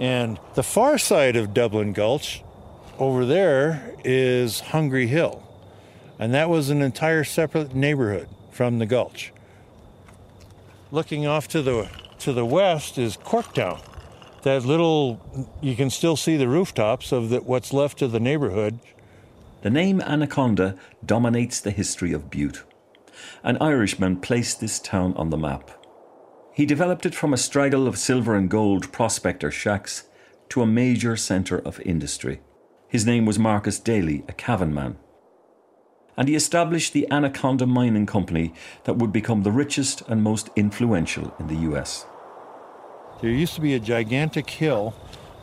And 0.00 0.40
the 0.54 0.62
far 0.62 0.96
side 0.96 1.36
of 1.36 1.52
Dublin 1.52 1.92
Gulch, 1.92 2.42
over 2.98 3.26
there, 3.26 3.94
is 4.02 4.60
Hungry 4.60 5.06
Hill. 5.06 5.46
And 6.18 6.32
that 6.32 6.48
was 6.48 6.70
an 6.70 6.80
entire 6.80 7.22
separate 7.22 7.74
neighborhood 7.74 8.26
from 8.50 8.78
the 8.78 8.86
Gulch. 8.86 9.30
Looking 10.90 11.26
off 11.26 11.48
to 11.48 11.60
the 11.60 11.90
to 12.20 12.32
the 12.32 12.46
west 12.46 12.96
is 12.96 13.18
Corktown. 13.18 13.82
That 14.42 14.64
little 14.64 15.20
you 15.60 15.76
can 15.76 15.90
still 15.90 16.16
see 16.16 16.38
the 16.38 16.48
rooftops 16.48 17.12
of 17.12 17.28
the, 17.28 17.40
what's 17.40 17.74
left 17.74 18.00
of 18.00 18.10
the 18.10 18.20
neighborhood. 18.20 18.80
The 19.60 19.70
name 19.70 20.00
Anaconda 20.00 20.76
dominates 21.04 21.60
the 21.60 21.72
history 21.72 22.14
of 22.14 22.30
Butte. 22.30 22.64
An 23.44 23.58
Irishman 23.60 24.16
placed 24.20 24.60
this 24.60 24.78
town 24.78 25.12
on 25.16 25.28
the 25.28 25.36
map. 25.36 25.70
He 26.52 26.66
developed 26.66 27.06
it 27.06 27.14
from 27.14 27.32
a 27.32 27.38
straggle 27.38 27.86
of 27.86 27.98
silver 27.98 28.34
and 28.34 28.50
gold 28.50 28.92
prospector 28.92 29.50
shacks 29.50 30.04
to 30.50 30.62
a 30.62 30.66
major 30.66 31.16
centre 31.16 31.58
of 31.58 31.80
industry. 31.80 32.40
His 32.88 33.06
name 33.06 33.24
was 33.24 33.38
Marcus 33.38 33.78
Daly, 33.78 34.24
a 34.28 34.32
Cavan 34.32 34.74
man 34.74 34.98
and 36.20 36.28
he 36.28 36.34
established 36.34 36.92
the 36.92 37.10
Anaconda 37.10 37.66
Mining 37.66 38.04
Company 38.04 38.52
that 38.84 38.96
would 38.96 39.10
become 39.10 39.42
the 39.42 39.50
richest 39.50 40.02
and 40.02 40.22
most 40.22 40.50
influential 40.54 41.34
in 41.38 41.46
the 41.46 41.70
US. 41.72 42.04
There 43.22 43.30
used 43.30 43.54
to 43.54 43.62
be 43.62 43.72
a 43.72 43.80
gigantic 43.80 44.50
hill. 44.50 44.94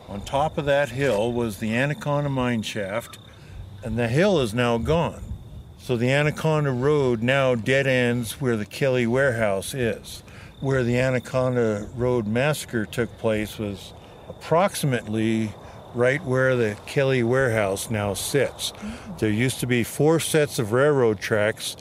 On 0.08 0.20
top 0.20 0.56
of 0.56 0.66
that 0.66 0.90
hill 0.90 1.32
was 1.32 1.58
the 1.58 1.74
Anaconda 1.74 2.28
mine 2.28 2.62
shaft, 2.62 3.18
and 3.82 3.98
the 3.98 4.06
hill 4.06 4.40
is 4.40 4.54
now 4.54 4.78
gone. 4.78 5.24
So 5.78 5.96
the 5.96 6.12
Anaconda 6.12 6.70
Road 6.70 7.24
now 7.24 7.56
dead 7.56 7.88
ends 7.88 8.40
where 8.40 8.56
the 8.56 8.64
Kelly 8.64 9.06
warehouse 9.06 9.74
is. 9.74 10.22
Where 10.60 10.82
the 10.82 10.98
Anaconda 10.98 11.88
Road 11.94 12.26
massacre 12.26 12.84
took 12.84 13.16
place 13.18 13.58
was 13.58 13.92
approximately 14.28 15.54
right 15.94 16.22
where 16.24 16.56
the 16.56 16.76
Kelly 16.84 17.22
warehouse 17.22 17.90
now 17.90 18.14
sits. 18.14 18.72
There 19.18 19.30
used 19.30 19.60
to 19.60 19.66
be 19.66 19.84
four 19.84 20.18
sets 20.18 20.58
of 20.58 20.72
railroad 20.72 21.20
tracks 21.20 21.76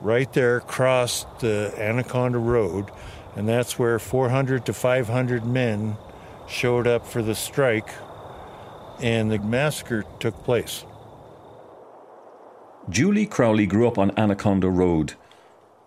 right 0.00 0.30
there 0.34 0.58
across 0.58 1.24
the 1.40 1.72
Anaconda 1.78 2.38
Road, 2.38 2.90
and 3.34 3.48
that's 3.48 3.78
where 3.78 3.98
400 3.98 4.66
to 4.66 4.72
500 4.72 5.46
men 5.46 5.96
showed 6.46 6.86
up 6.86 7.06
for 7.06 7.22
the 7.22 7.34
strike, 7.34 7.88
and 9.00 9.30
the 9.30 9.38
massacre 9.38 10.04
took 10.20 10.44
place. 10.44 10.84
Julie 12.88 13.26
Crowley 13.26 13.66
grew 13.66 13.88
up 13.88 13.98
on 13.98 14.16
Anaconda 14.18 14.70
Road. 14.70 15.14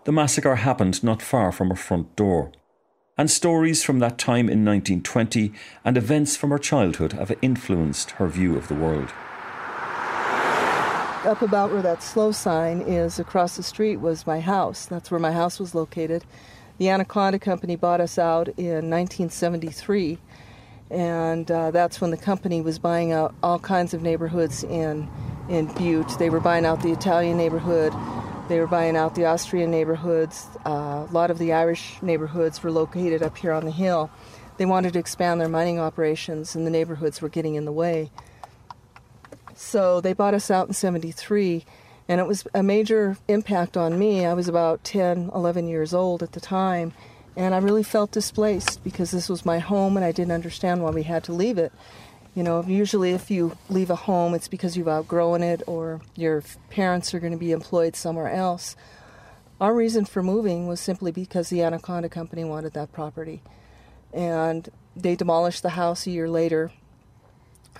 The 0.09 0.13
massacre 0.13 0.55
happened 0.55 1.03
not 1.03 1.21
far 1.21 1.51
from 1.51 1.69
her 1.69 1.75
front 1.75 2.15
door 2.15 2.51
and 3.15 3.29
stories 3.29 3.83
from 3.83 3.99
that 3.99 4.17
time 4.17 4.49
in 4.49 4.65
1920 4.65 5.53
and 5.85 5.97
events 5.97 6.35
from 6.35 6.49
her 6.49 6.57
childhood 6.57 7.13
have 7.13 7.37
influenced 7.43 8.09
her 8.17 8.27
view 8.27 8.57
of 8.57 8.69
the 8.69 8.73
world. 8.73 9.13
Up 11.27 11.43
about 11.43 11.71
where 11.71 11.83
that 11.83 12.01
slow 12.01 12.31
sign 12.31 12.81
is 12.81 13.19
across 13.19 13.55
the 13.55 13.61
street 13.61 13.97
was 13.97 14.25
my 14.25 14.39
house. 14.39 14.87
That's 14.87 15.11
where 15.11 15.19
my 15.19 15.31
house 15.31 15.59
was 15.59 15.75
located. 15.75 16.25
The 16.79 16.89
Anaconda 16.89 17.37
Company 17.37 17.75
bought 17.75 18.01
us 18.01 18.17
out 18.17 18.47
in 18.57 18.89
1973, 18.89 20.17
and 20.89 21.51
uh, 21.51 21.69
that's 21.69 22.01
when 22.01 22.09
the 22.09 22.17
company 22.17 22.61
was 22.61 22.79
buying 22.79 23.11
out 23.11 23.35
all 23.43 23.59
kinds 23.59 23.93
of 23.93 24.01
neighborhoods 24.01 24.63
in 24.63 25.07
in 25.49 25.67
Butte. 25.73 26.17
They 26.17 26.31
were 26.31 26.39
buying 26.39 26.65
out 26.65 26.81
the 26.81 26.91
Italian 26.91 27.37
neighborhood, 27.37 27.93
they 28.49 28.59
were 28.59 28.67
buying 28.67 28.97
out 28.97 29.15
the 29.15 29.25
Austrian 29.25 29.71
neighborhoods. 29.71 30.47
Uh, 30.65 31.05
a 31.07 31.11
lot 31.11 31.31
of 31.31 31.37
the 31.37 31.53
Irish 31.53 32.01
neighborhoods 32.01 32.61
were 32.61 32.71
located 32.71 33.21
up 33.21 33.37
here 33.37 33.53
on 33.53 33.63
the 33.63 33.71
hill. 33.71 34.09
They 34.57 34.65
wanted 34.65 34.93
to 34.93 34.99
expand 34.99 35.39
their 35.39 35.47
mining 35.47 35.79
operations, 35.79 36.55
and 36.55 36.65
the 36.65 36.71
neighborhoods 36.71 37.21
were 37.21 37.29
getting 37.29 37.55
in 37.55 37.65
the 37.65 37.71
way. 37.71 38.09
So 39.55 40.01
they 40.01 40.13
bought 40.13 40.33
us 40.33 40.49
out 40.49 40.67
in 40.67 40.73
73, 40.73 41.63
and 42.07 42.19
it 42.19 42.27
was 42.27 42.45
a 42.53 42.63
major 42.63 43.17
impact 43.27 43.77
on 43.77 43.99
me. 43.99 44.25
I 44.25 44.33
was 44.33 44.47
about 44.47 44.83
10, 44.83 45.29
11 45.33 45.67
years 45.67 45.93
old 45.93 46.23
at 46.23 46.31
the 46.31 46.39
time, 46.39 46.91
and 47.35 47.53
I 47.53 47.59
really 47.59 47.83
felt 47.83 48.11
displaced 48.11 48.83
because 48.83 49.11
this 49.11 49.29
was 49.29 49.45
my 49.45 49.59
home, 49.59 49.95
and 49.95 50.05
I 50.05 50.11
didn't 50.11 50.33
understand 50.33 50.81
why 50.81 50.89
we 50.89 51.03
had 51.03 51.23
to 51.25 51.33
leave 51.33 51.57
it. 51.59 51.71
You 52.35 52.43
know, 52.43 52.63
usually 52.63 53.11
if 53.11 53.31
you 53.31 53.57
leave 53.69 53.89
a 53.89 53.95
home, 53.95 54.33
it's 54.33 54.47
because 54.47 54.77
you've 54.77 54.87
outgrown 54.87 55.41
it 55.41 55.63
or 55.67 56.01
your 56.15 56.43
parents 56.69 57.13
are 57.13 57.19
going 57.19 57.33
to 57.33 57.39
be 57.39 57.51
employed 57.51 57.95
somewhere 57.95 58.31
else. 58.31 58.75
Our 59.59 59.73
reason 59.73 60.05
for 60.05 60.23
moving 60.23 60.67
was 60.67 60.79
simply 60.79 61.11
because 61.11 61.49
the 61.49 61.63
Anaconda 61.63 62.07
Company 62.07 62.43
wanted 62.43 62.73
that 62.73 62.93
property. 62.93 63.41
And 64.13 64.69
they 64.95 65.15
demolished 65.15 65.63
the 65.63 65.71
house 65.71 66.07
a 66.07 66.11
year 66.11 66.29
later. 66.29 66.71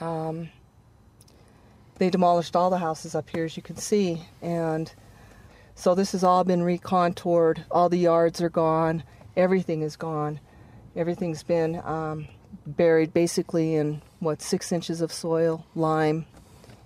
Um, 0.01 0.49
they 1.97 2.09
demolished 2.09 2.55
all 2.55 2.69
the 2.69 2.79
houses 2.79 3.15
up 3.15 3.29
here, 3.29 3.45
as 3.45 3.55
you 3.55 3.63
can 3.63 3.77
see. 3.77 4.23
And 4.41 4.91
so 5.75 5.95
this 5.95 6.11
has 6.13 6.23
all 6.23 6.43
been 6.43 6.61
recontoured. 6.61 7.63
All 7.71 7.87
the 7.87 7.97
yards 7.97 8.41
are 8.41 8.49
gone. 8.49 9.03
Everything 9.37 9.81
is 9.81 9.95
gone. 9.95 10.39
Everything's 10.95 11.43
been 11.43 11.81
um, 11.85 12.27
buried 12.65 13.13
basically 13.13 13.75
in 13.75 14.01
what 14.19 14.41
six 14.41 14.71
inches 14.71 15.01
of 15.01 15.11
soil, 15.11 15.65
lime, 15.75 16.25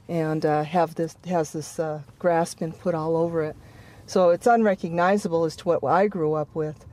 and 0.08 0.46
uh, 0.46 0.64
have 0.64 0.96
this 0.96 1.16
has 1.28 1.52
this 1.52 1.80
uh, 1.80 2.02
grass 2.20 2.54
been 2.54 2.72
put 2.72 2.96
all 2.96 3.16
over 3.16 3.44
it. 3.44 3.56
So 4.06 4.30
it's 4.30 4.48
unrecognizable 4.48 5.46
as 5.46 5.56
to 5.58 5.64
what 5.64 5.84
I 5.84 6.08
grew 6.08 6.34
up 6.34 6.54
with. 6.54 6.86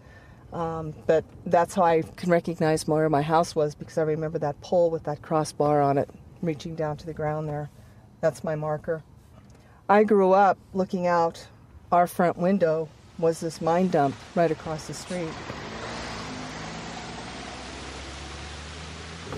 Um, 0.52 0.94
but 1.06 1.24
that's 1.46 1.74
how 1.74 1.82
I 1.82 2.02
can 2.02 2.30
recognize 2.30 2.86
where 2.86 3.08
my 3.08 3.22
house 3.22 3.54
was 3.54 3.74
because 3.74 3.98
I 3.98 4.02
remember 4.02 4.38
that 4.40 4.60
pole 4.60 4.90
with 4.90 5.04
that 5.04 5.22
crossbar 5.22 5.80
on 5.80 5.96
it 5.96 6.10
reaching 6.42 6.74
down 6.74 6.96
to 6.98 7.06
the 7.06 7.12
ground 7.14 7.48
there. 7.48 7.70
That's 8.20 8.42
my 8.42 8.56
marker. 8.56 9.02
I 9.88 10.04
grew 10.04 10.32
up 10.32 10.58
looking 10.72 11.06
out. 11.06 11.46
Our 11.92 12.06
front 12.06 12.36
window 12.36 12.88
was 13.18 13.40
this 13.40 13.60
mine 13.60 13.88
dump 13.88 14.14
right 14.34 14.50
across 14.50 14.86
the 14.86 14.94
street. 14.94 15.28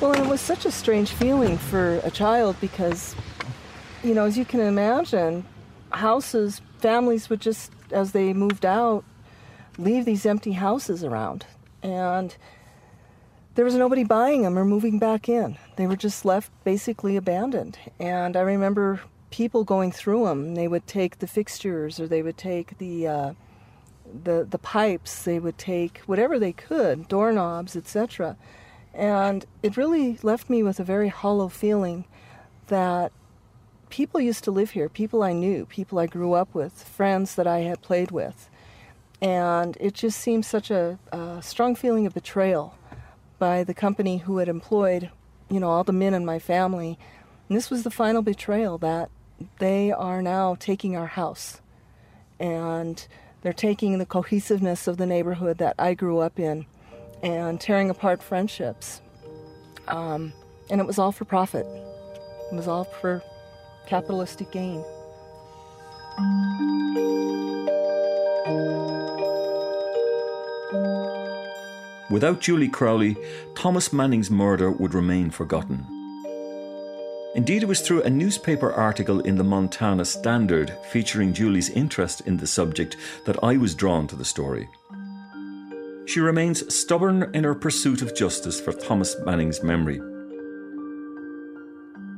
Well, 0.00 0.12
it 0.14 0.26
was 0.26 0.40
such 0.40 0.66
a 0.66 0.70
strange 0.70 1.10
feeling 1.10 1.58
for 1.58 2.00
a 2.02 2.10
child 2.10 2.56
because, 2.60 3.14
you 4.02 4.14
know, 4.14 4.24
as 4.24 4.36
you 4.36 4.44
can 4.44 4.60
imagine, 4.60 5.44
houses, 5.90 6.60
families 6.78 7.30
would 7.30 7.40
just, 7.40 7.70
as 7.90 8.12
they 8.12 8.32
moved 8.32 8.66
out, 8.66 9.04
leave 9.78 10.04
these 10.04 10.26
empty 10.26 10.52
houses 10.52 11.04
around. 11.04 11.46
And 11.82 12.36
there 13.54 13.64
was 13.64 13.74
nobody 13.74 14.02
buying 14.02 14.42
them 14.42 14.58
or 14.58 14.64
moving 14.64 14.98
back 14.98 15.28
in. 15.28 15.56
They 15.76 15.86
were 15.86 15.96
just 15.96 16.24
left 16.24 16.50
basically 16.64 17.16
abandoned. 17.16 17.78
And 18.00 18.36
I 18.36 18.40
remember 18.40 19.00
people 19.30 19.62
going 19.62 19.92
through 19.92 20.24
them. 20.24 20.54
They 20.54 20.68
would 20.68 20.86
take 20.86 21.18
the 21.18 21.26
fixtures 21.26 22.00
or 22.00 22.08
they 22.08 22.22
would 22.22 22.38
take 22.38 22.78
the. 22.78 23.08
Uh, 23.08 23.32
the, 24.24 24.46
the 24.48 24.58
pipes 24.58 25.22
they 25.22 25.38
would 25.38 25.56
take 25.56 25.98
whatever 26.04 26.38
they 26.38 26.52
could 26.52 27.08
doorknobs 27.08 27.74
etc 27.74 28.36
and 28.94 29.46
it 29.62 29.76
really 29.76 30.18
left 30.22 30.50
me 30.50 30.62
with 30.62 30.78
a 30.78 30.84
very 30.84 31.08
hollow 31.08 31.48
feeling 31.48 32.04
that 32.66 33.12
people 33.88 34.20
used 34.20 34.44
to 34.44 34.50
live 34.50 34.70
here, 34.70 34.88
people 34.88 35.22
I 35.22 35.32
knew, 35.32 35.66
people 35.66 35.98
I 35.98 36.06
grew 36.06 36.32
up 36.32 36.54
with, 36.54 36.82
friends 36.82 37.34
that 37.34 37.46
I 37.46 37.60
had 37.60 37.82
played 37.82 38.10
with. 38.10 38.48
And 39.20 39.76
it 39.80 39.94
just 39.94 40.18
seemed 40.18 40.44
such 40.44 40.70
a, 40.70 40.98
a 41.12 41.40
strong 41.42 41.74
feeling 41.74 42.06
of 42.06 42.14
betrayal 42.14 42.76
by 43.38 43.64
the 43.64 43.74
company 43.74 44.18
who 44.18 44.38
had 44.38 44.48
employed, 44.48 45.10
you 45.50 45.60
know, 45.60 45.70
all 45.70 45.84
the 45.84 45.92
men 45.92 46.14
in 46.14 46.24
my 46.24 46.38
family. 46.38 46.98
And 47.48 47.56
this 47.56 47.70
was 47.70 47.82
the 47.82 47.90
final 47.90 48.22
betrayal 48.22 48.78
that 48.78 49.10
they 49.58 49.92
are 49.92 50.22
now 50.22 50.56
taking 50.58 50.96
our 50.96 51.06
house. 51.06 51.60
And 52.40 53.06
they're 53.42 53.52
taking 53.52 53.98
the 53.98 54.06
cohesiveness 54.06 54.88
of 54.88 54.96
the 54.96 55.06
neighborhood 55.06 55.58
that 55.58 55.74
I 55.78 55.94
grew 55.94 56.18
up 56.18 56.38
in 56.38 56.66
and 57.22 57.60
tearing 57.60 57.90
apart 57.90 58.22
friendships. 58.22 59.00
Um, 59.88 60.32
and 60.70 60.80
it 60.80 60.86
was 60.86 60.98
all 60.98 61.12
for 61.12 61.24
profit. 61.24 61.66
It 61.66 62.54
was 62.54 62.68
all 62.68 62.84
for 62.84 63.22
capitalistic 63.86 64.50
gain. 64.50 64.84
Without 72.10 72.40
Julie 72.40 72.68
Crowley, 72.68 73.16
Thomas 73.54 73.92
Manning's 73.92 74.30
murder 74.30 74.70
would 74.70 74.92
remain 74.92 75.30
forgotten. 75.30 75.86
Indeed, 77.34 77.62
it 77.62 77.66
was 77.66 77.80
through 77.80 78.02
a 78.02 78.10
newspaper 78.10 78.70
article 78.70 79.20
in 79.20 79.36
the 79.36 79.44
Montana 79.44 80.04
Standard 80.04 80.76
featuring 80.90 81.32
Julie's 81.32 81.70
interest 81.70 82.20
in 82.26 82.36
the 82.36 82.46
subject 82.46 82.98
that 83.24 83.42
I 83.42 83.56
was 83.56 83.74
drawn 83.74 84.06
to 84.08 84.16
the 84.16 84.26
story. 84.26 84.68
She 86.04 86.20
remains 86.20 86.74
stubborn 86.74 87.30
in 87.32 87.44
her 87.44 87.54
pursuit 87.54 88.02
of 88.02 88.14
justice 88.14 88.60
for 88.60 88.72
Thomas 88.72 89.16
Manning's 89.24 89.62
memory. 89.62 90.00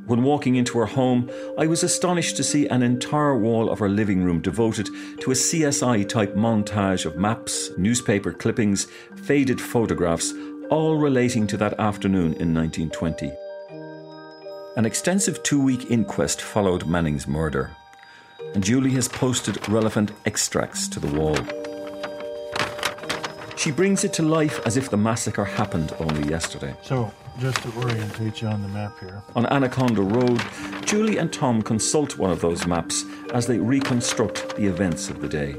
When 0.06 0.22
walking 0.22 0.56
into 0.56 0.78
her 0.78 0.86
home, 0.86 1.30
I 1.58 1.66
was 1.66 1.82
astonished 1.82 2.36
to 2.36 2.44
see 2.44 2.66
an 2.68 2.82
entire 2.82 3.38
wall 3.38 3.70
of 3.70 3.78
her 3.78 3.88
living 3.88 4.22
room 4.22 4.40
devoted 4.40 4.86
to 5.20 5.30
a 5.30 5.34
CSI 5.34 6.06
type 6.08 6.34
montage 6.34 7.06
of 7.06 7.16
maps, 7.16 7.70
newspaper 7.78 8.32
clippings, 8.32 8.86
faded 9.24 9.60
photographs, 9.60 10.34
all 10.70 10.96
relating 10.96 11.46
to 11.46 11.56
that 11.56 11.78
afternoon 11.78 12.34
in 12.34 12.54
1920. 12.54 13.32
An 14.76 14.84
extensive 14.84 15.42
two 15.42 15.62
week 15.62 15.90
inquest 15.90 16.42
followed 16.42 16.86
Manning's 16.86 17.26
murder, 17.26 17.70
and 18.54 18.64
Julie 18.64 18.90
has 18.90 19.08
posted 19.08 19.68
relevant 19.68 20.12
extracts 20.26 20.88
to 20.88 21.00
the 21.00 21.18
wall. 21.18 21.36
She 23.56 23.70
brings 23.70 24.04
it 24.04 24.12
to 24.14 24.22
life 24.22 24.60
as 24.66 24.76
if 24.76 24.90
the 24.90 24.96
massacre 24.96 25.44
happened 25.44 25.92
only 25.98 26.28
yesterday. 26.28 26.74
So, 26.82 27.12
just 27.38 27.58
to 27.62 27.72
orientate 27.78 28.42
you 28.42 28.48
on 28.48 28.62
the 28.62 28.68
map 28.68 28.98
here. 29.00 29.22
On 29.34 29.46
Anaconda 29.46 30.02
Road, 30.02 30.42
Julie 30.84 31.18
and 31.18 31.32
Tom 31.32 31.62
consult 31.62 32.18
one 32.18 32.30
of 32.30 32.40
those 32.40 32.66
maps 32.66 33.04
as 33.32 33.46
they 33.46 33.58
reconstruct 33.58 34.56
the 34.56 34.66
events 34.66 35.08
of 35.08 35.20
the 35.20 35.28
day. 35.28 35.56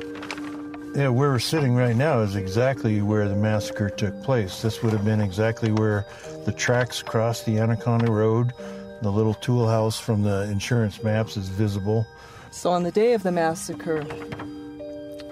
Yeah, 0.96 1.10
where 1.10 1.32
we're 1.32 1.40
sitting 1.40 1.76
right 1.76 1.96
now 1.96 2.22
is 2.22 2.36
exactly 2.36 3.02
where 3.02 3.28
the 3.28 3.36
massacre 3.36 3.90
took 3.90 4.24
place. 4.24 4.62
This 4.62 4.82
would 4.82 4.94
have 4.94 5.04
been 5.04 5.20
exactly 5.20 5.72
where 5.72 6.06
the 6.46 6.54
tracks 6.54 7.02
crossed 7.02 7.46
the 7.46 7.60
Anaconda 7.60 8.10
Road. 8.12 8.54
The 9.02 9.12
little 9.12 9.34
tool 9.34 9.68
house 9.68 10.00
from 10.00 10.22
the 10.24 10.44
insurance 10.44 11.04
maps 11.04 11.36
is 11.36 11.50
visible. 11.50 12.08
So 12.50 12.72
on 12.72 12.84
the 12.84 12.92
day 12.92 13.12
of 13.14 13.24
the 13.24 13.32
massacre, 13.32 14.06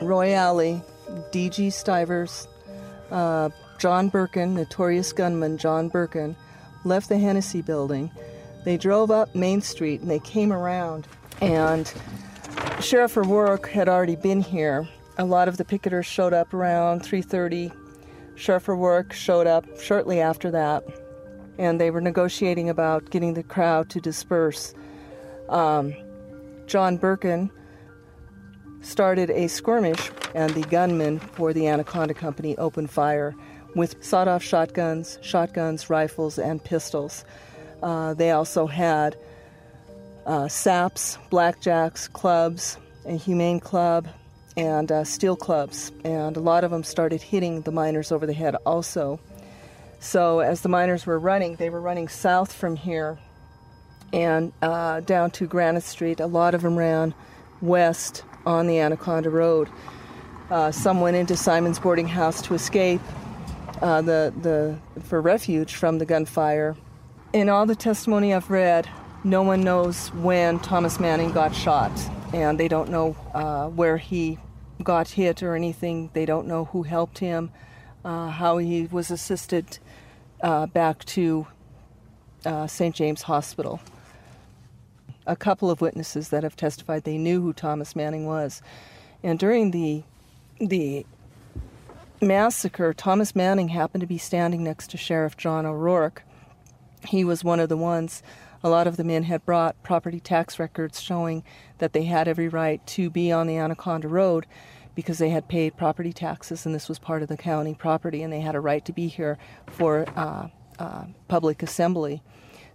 Roy 0.02 0.34
Alley, 0.34 0.82
D.G. 1.32 1.70
Stivers, 1.70 2.50
uh, 3.12 3.50
John 3.78 4.10
Birkin, 4.10 4.54
notorious 4.54 5.12
gunman 5.14 5.58
John 5.58 5.90
Birkin, 5.90 6.36
left 6.84 7.10
the 7.10 7.18
Hennessy 7.18 7.62
building. 7.62 8.12
They 8.64 8.78
drove 8.78 9.12
up 9.12 9.36
Main 9.36 9.62
Street 9.62 10.02
and 10.02 10.10
they 10.10 10.20
came 10.20 10.54
around, 10.54 11.08
and 11.42 11.92
Sheriff 12.80 13.18
O'Rourke 13.18 13.70
had 13.70 13.90
already 13.90 14.16
been 14.16 14.42
here. 14.42 14.88
A 15.18 15.26
lot 15.26 15.48
of 15.48 15.58
the 15.58 15.66
picketers 15.66 16.06
showed 16.06 16.34
up 16.34 16.54
around 16.54 17.04
3:30. 17.04 17.72
Sheriff 18.36 18.70
O'Rourke 18.70 19.14
showed 19.14 19.48
up 19.48 19.66
shortly 19.80 20.20
after 20.20 20.50
that, 20.52 20.84
and 21.58 21.80
they 21.80 21.92
were 21.92 22.02
negotiating 22.02 22.70
about 22.70 23.10
getting 23.10 23.34
the 23.34 23.44
crowd 23.44 23.90
to 23.90 24.02
disperse. 24.02 24.74
Um, 25.50 25.94
John 26.66 26.98
Birkin 26.98 27.52
started 28.84 29.30
a 29.32 29.48
skirmish, 29.48 30.12
and 30.36 30.54
the 30.54 30.62
gunmen 30.62 31.20
for 31.20 31.54
the 31.54 31.68
Anaconda 31.68 32.14
Company 32.14 32.56
opened 32.58 32.92
fire 32.92 33.34
with 33.76 34.04
sawed 34.04 34.28
off 34.28 34.44
shotguns, 34.44 35.18
shotguns, 35.22 35.90
rifles, 35.90 36.38
and 36.38 36.64
pistols. 36.64 37.26
Uh, 37.82 38.14
they 38.14 38.32
also 38.32 38.68
had 38.68 39.18
uh, 40.26 40.48
saps, 40.48 41.18
blackjacks, 41.32 42.12
clubs, 42.12 42.78
a 43.06 43.16
humane 43.16 43.60
club, 43.60 44.08
and 44.56 44.92
uh, 44.92 45.04
steel 45.04 45.36
clubs. 45.36 45.92
And 46.04 46.38
a 46.38 46.40
lot 46.40 46.64
of 46.64 46.72
them 46.72 46.84
started 46.84 47.22
hitting 47.22 47.62
the 47.62 47.72
miners 47.72 48.12
over 48.12 48.26
the 48.26 48.34
head 48.34 48.56
also. 48.66 49.20
So 50.00 50.40
as 50.40 50.62
the 50.62 50.70
miners 50.70 51.06
were 51.06 51.18
running, 51.18 51.56
they 51.56 51.70
were 51.70 51.82
running 51.82 52.08
south 52.08 52.54
from 52.54 52.76
here 52.76 53.18
and 54.12 54.54
uh, 54.62 55.00
down 55.00 55.32
to 55.32 55.48
Granite 55.48 55.84
Street. 55.84 56.20
A 56.20 56.28
lot 56.28 56.54
of 56.54 56.62
them 56.62 56.78
ran 56.78 57.14
west 57.62 58.24
on 58.46 58.68
the 58.68 58.80
Anaconda 58.80 59.30
Road. 59.30 59.70
Uh, 60.50 60.72
some 60.72 61.02
went 61.02 61.16
into 61.16 61.36
Simon's 61.36 61.80
boarding 61.80 62.08
house 62.08 62.42
to 62.44 62.54
escape 62.54 63.02
uh, 63.82 64.02
the, 64.02 64.34
the, 64.42 64.78
for 65.02 65.22
refuge 65.22 65.76
from 65.76 65.98
the 65.98 66.06
gunfire. 66.06 66.76
In 67.32 67.50
all 67.50 67.66
the 67.66 67.76
testimony 67.76 68.34
I've 68.34 68.50
read, 68.50 68.88
no 69.24 69.42
one 69.42 69.62
knows 69.62 70.10
when 70.10 70.60
Thomas 70.60 71.00
Manning 71.00 71.32
got 71.32 71.56
shot, 71.56 71.92
and 72.34 72.60
they 72.60 72.68
don't 72.68 72.90
know 72.90 73.16
uh, 73.34 73.68
where 73.70 73.98
he 73.98 74.38
got 74.84 75.10
hit 75.10 75.42
or 75.42 75.56
anything. 75.56 76.10
They 76.14 76.26
don't 76.26 76.48
know 76.48 76.66
who 76.66 76.84
helped 76.84 77.20
him, 77.20 77.52
uh, 78.04 78.30
how 78.30 78.58
he 78.58 78.86
was 78.86 79.10
assisted 79.10 79.80
uh, 80.42 80.68
back 80.68 81.06
to 81.06 81.48
uh, 82.46 82.68
St. 82.68 82.94
James 82.94 83.24
Hospital 83.24 83.80
a 85.26 85.36
couple 85.36 85.70
of 85.70 85.82
witnesses 85.82 86.30
that 86.30 86.44
have 86.44 86.56
testified 86.56 87.04
they 87.04 87.18
knew 87.18 87.42
who 87.42 87.54
Thomas 87.54 87.96
Manning 87.96 88.26
was. 88.26 88.62
And 89.24 89.40
during 89.40 89.72
the 89.72 90.04
the 90.60 91.06
massacre, 92.22 92.94
Thomas 92.94 93.36
Manning 93.36 93.70
happened 93.70 94.02
to 94.02 94.08
be 94.08 94.18
standing 94.18 94.64
next 94.64 94.92
to 94.92 94.98
Sheriff 94.98 95.36
John 95.36 95.66
O'Rourke. 95.66 96.24
He 97.06 97.24
was 97.24 97.44
one 97.44 97.60
of 97.60 97.70
the 97.70 97.78
ones. 97.78 98.24
A 98.64 98.70
lot 98.70 98.88
of 98.88 98.96
the 98.96 99.04
men 99.04 99.24
had 99.24 99.46
brought 99.46 99.82
property 99.84 100.22
tax 100.22 100.58
records 100.58 101.02
showing 101.02 101.44
that 101.80 101.92
they 101.92 102.04
had 102.04 102.28
every 102.30 102.48
right 102.48 102.86
to 102.88 103.10
be 103.10 103.32
on 103.32 103.48
the 103.48 103.58
Anaconda 103.58 104.08
Road 104.08 104.46
because 104.96 105.18
they 105.18 105.30
had 105.30 105.50
paid 105.50 105.76
property 105.76 106.14
taxes 106.14 106.66
and 106.66 106.74
this 106.74 106.88
was 106.88 107.00
part 107.00 107.22
of 107.22 107.28
the 107.28 107.36
county 107.36 107.74
property 107.74 108.22
and 108.24 108.32
they 108.32 108.40
had 108.40 108.56
a 108.56 108.60
right 108.60 108.86
to 108.86 108.94
be 108.94 109.08
here 109.08 109.38
for 109.68 110.06
uh, 110.16 110.48
uh, 110.80 111.06
public 111.28 111.62
assembly. 111.64 112.22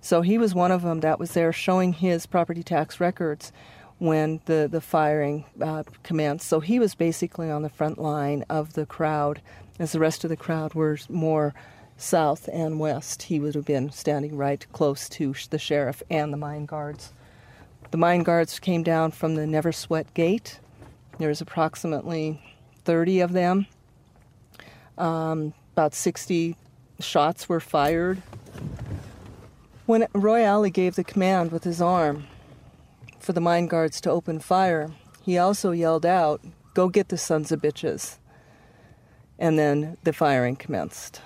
So 0.00 0.22
he 0.22 0.38
was 0.38 0.54
one 0.54 0.70
of 0.70 0.82
them 0.82 1.00
that 1.00 1.18
was 1.18 1.32
there 1.32 1.52
showing 1.52 1.92
his 1.92 2.26
property 2.26 2.62
tax 2.62 3.00
records 3.00 3.52
when 3.98 4.40
the, 4.46 4.68
the 4.70 4.80
firing 4.80 5.44
uh, 5.60 5.82
commenced. 6.02 6.46
So 6.48 6.60
he 6.60 6.78
was 6.78 6.94
basically 6.94 7.50
on 7.50 7.62
the 7.62 7.68
front 7.68 7.98
line 7.98 8.44
of 8.48 8.74
the 8.74 8.86
crowd, 8.86 9.40
as 9.78 9.92
the 9.92 9.98
rest 9.98 10.24
of 10.24 10.30
the 10.30 10.36
crowd 10.36 10.74
were 10.74 10.98
more 11.08 11.54
south 11.96 12.48
and 12.52 12.78
west. 12.78 13.24
He 13.24 13.40
would 13.40 13.54
have 13.54 13.64
been 13.64 13.90
standing 13.90 14.36
right 14.36 14.64
close 14.72 15.08
to 15.10 15.34
the 15.50 15.58
sheriff 15.58 16.02
and 16.08 16.32
the 16.32 16.36
mine 16.36 16.66
guards. 16.66 17.12
The 17.90 17.98
mine 17.98 18.22
guards 18.22 18.58
came 18.60 18.82
down 18.82 19.10
from 19.10 19.34
the 19.34 19.46
Never 19.46 19.72
Sweat 19.72 20.12
Gate. 20.14 20.60
There 21.18 21.28
was 21.28 21.40
approximately 21.40 22.40
30 22.84 23.20
of 23.20 23.32
them. 23.32 23.66
Um, 24.96 25.54
about 25.72 25.94
60 25.94 26.56
shots 27.00 27.48
were 27.48 27.60
fired. 27.60 28.22
When 29.88 30.06
Roy 30.12 30.68
gave 30.68 30.96
the 30.96 31.02
command 31.02 31.50
with 31.50 31.64
his 31.64 31.80
arm 31.80 32.26
for 33.20 33.32
the 33.32 33.40
mine 33.40 33.68
guards 33.68 34.02
to 34.02 34.10
open 34.10 34.38
fire, 34.38 34.90
he 35.22 35.38
also 35.38 35.70
yelled 35.70 36.04
out, 36.04 36.42
Go 36.74 36.90
get 36.90 37.08
the 37.08 37.16
sons 37.16 37.50
of 37.50 37.62
bitches. 37.62 38.18
And 39.38 39.58
then 39.58 39.96
the 40.04 40.12
firing 40.12 40.56
commenced. 40.56 41.22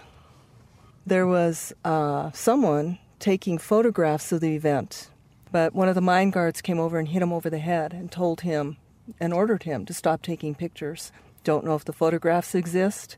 There 1.05 1.27
was 1.27 1.73
uh, 1.85 2.31
someone 2.31 3.01
taking 3.19 3.59
photographs 3.59 4.31
of 4.31 4.41
the 4.41 4.55
event, 4.55 5.11
but 5.51 5.75
one 5.75 5.89
of 5.89 5.97
the 5.97 6.01
mine 6.01 6.31
guards 6.31 6.63
came 6.63 6.79
over 6.79 7.01
and 7.01 7.09
hit 7.09 7.21
him 7.21 7.33
over 7.33 7.51
the 7.51 7.59
head 7.59 7.93
and 7.93 8.13
told 8.13 8.43
him 8.43 8.77
and 9.19 9.35
ordered 9.35 9.65
him 9.65 9.85
to 9.87 9.93
stop 9.93 10.23
taking 10.23 10.55
pictures. 10.55 11.11
Don't 11.43 11.65
know 11.65 11.75
if 11.75 11.85
the 11.85 11.93
photographs 11.93 12.55
exist. 12.55 13.17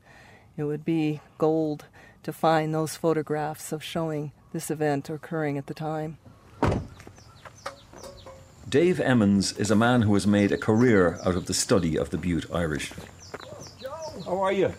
It 0.56 0.64
would 0.64 0.86
be 0.86 1.20
gold 1.36 1.84
to 2.22 2.32
find 2.32 2.72
those 2.72 2.96
photographs 2.96 3.72
of 3.72 3.84
showing 3.84 4.32
this 4.54 4.70
event 4.70 5.10
occurring 5.10 5.58
at 5.58 5.66
the 5.66 5.74
time. 5.74 6.16
Dave 8.68 9.00
Emmons 9.00 9.52
is 9.58 9.70
a 9.70 9.76
man 9.76 10.02
who 10.02 10.14
has 10.14 10.26
made 10.28 10.52
a 10.52 10.56
career 10.56 11.18
out 11.26 11.34
of 11.34 11.46
the 11.46 11.52
study 11.52 11.98
of 11.98 12.10
the 12.10 12.16
Butte 12.16 12.46
Irish. 12.54 12.92
How 14.24 14.40
are 14.40 14.52
you? 14.52 14.72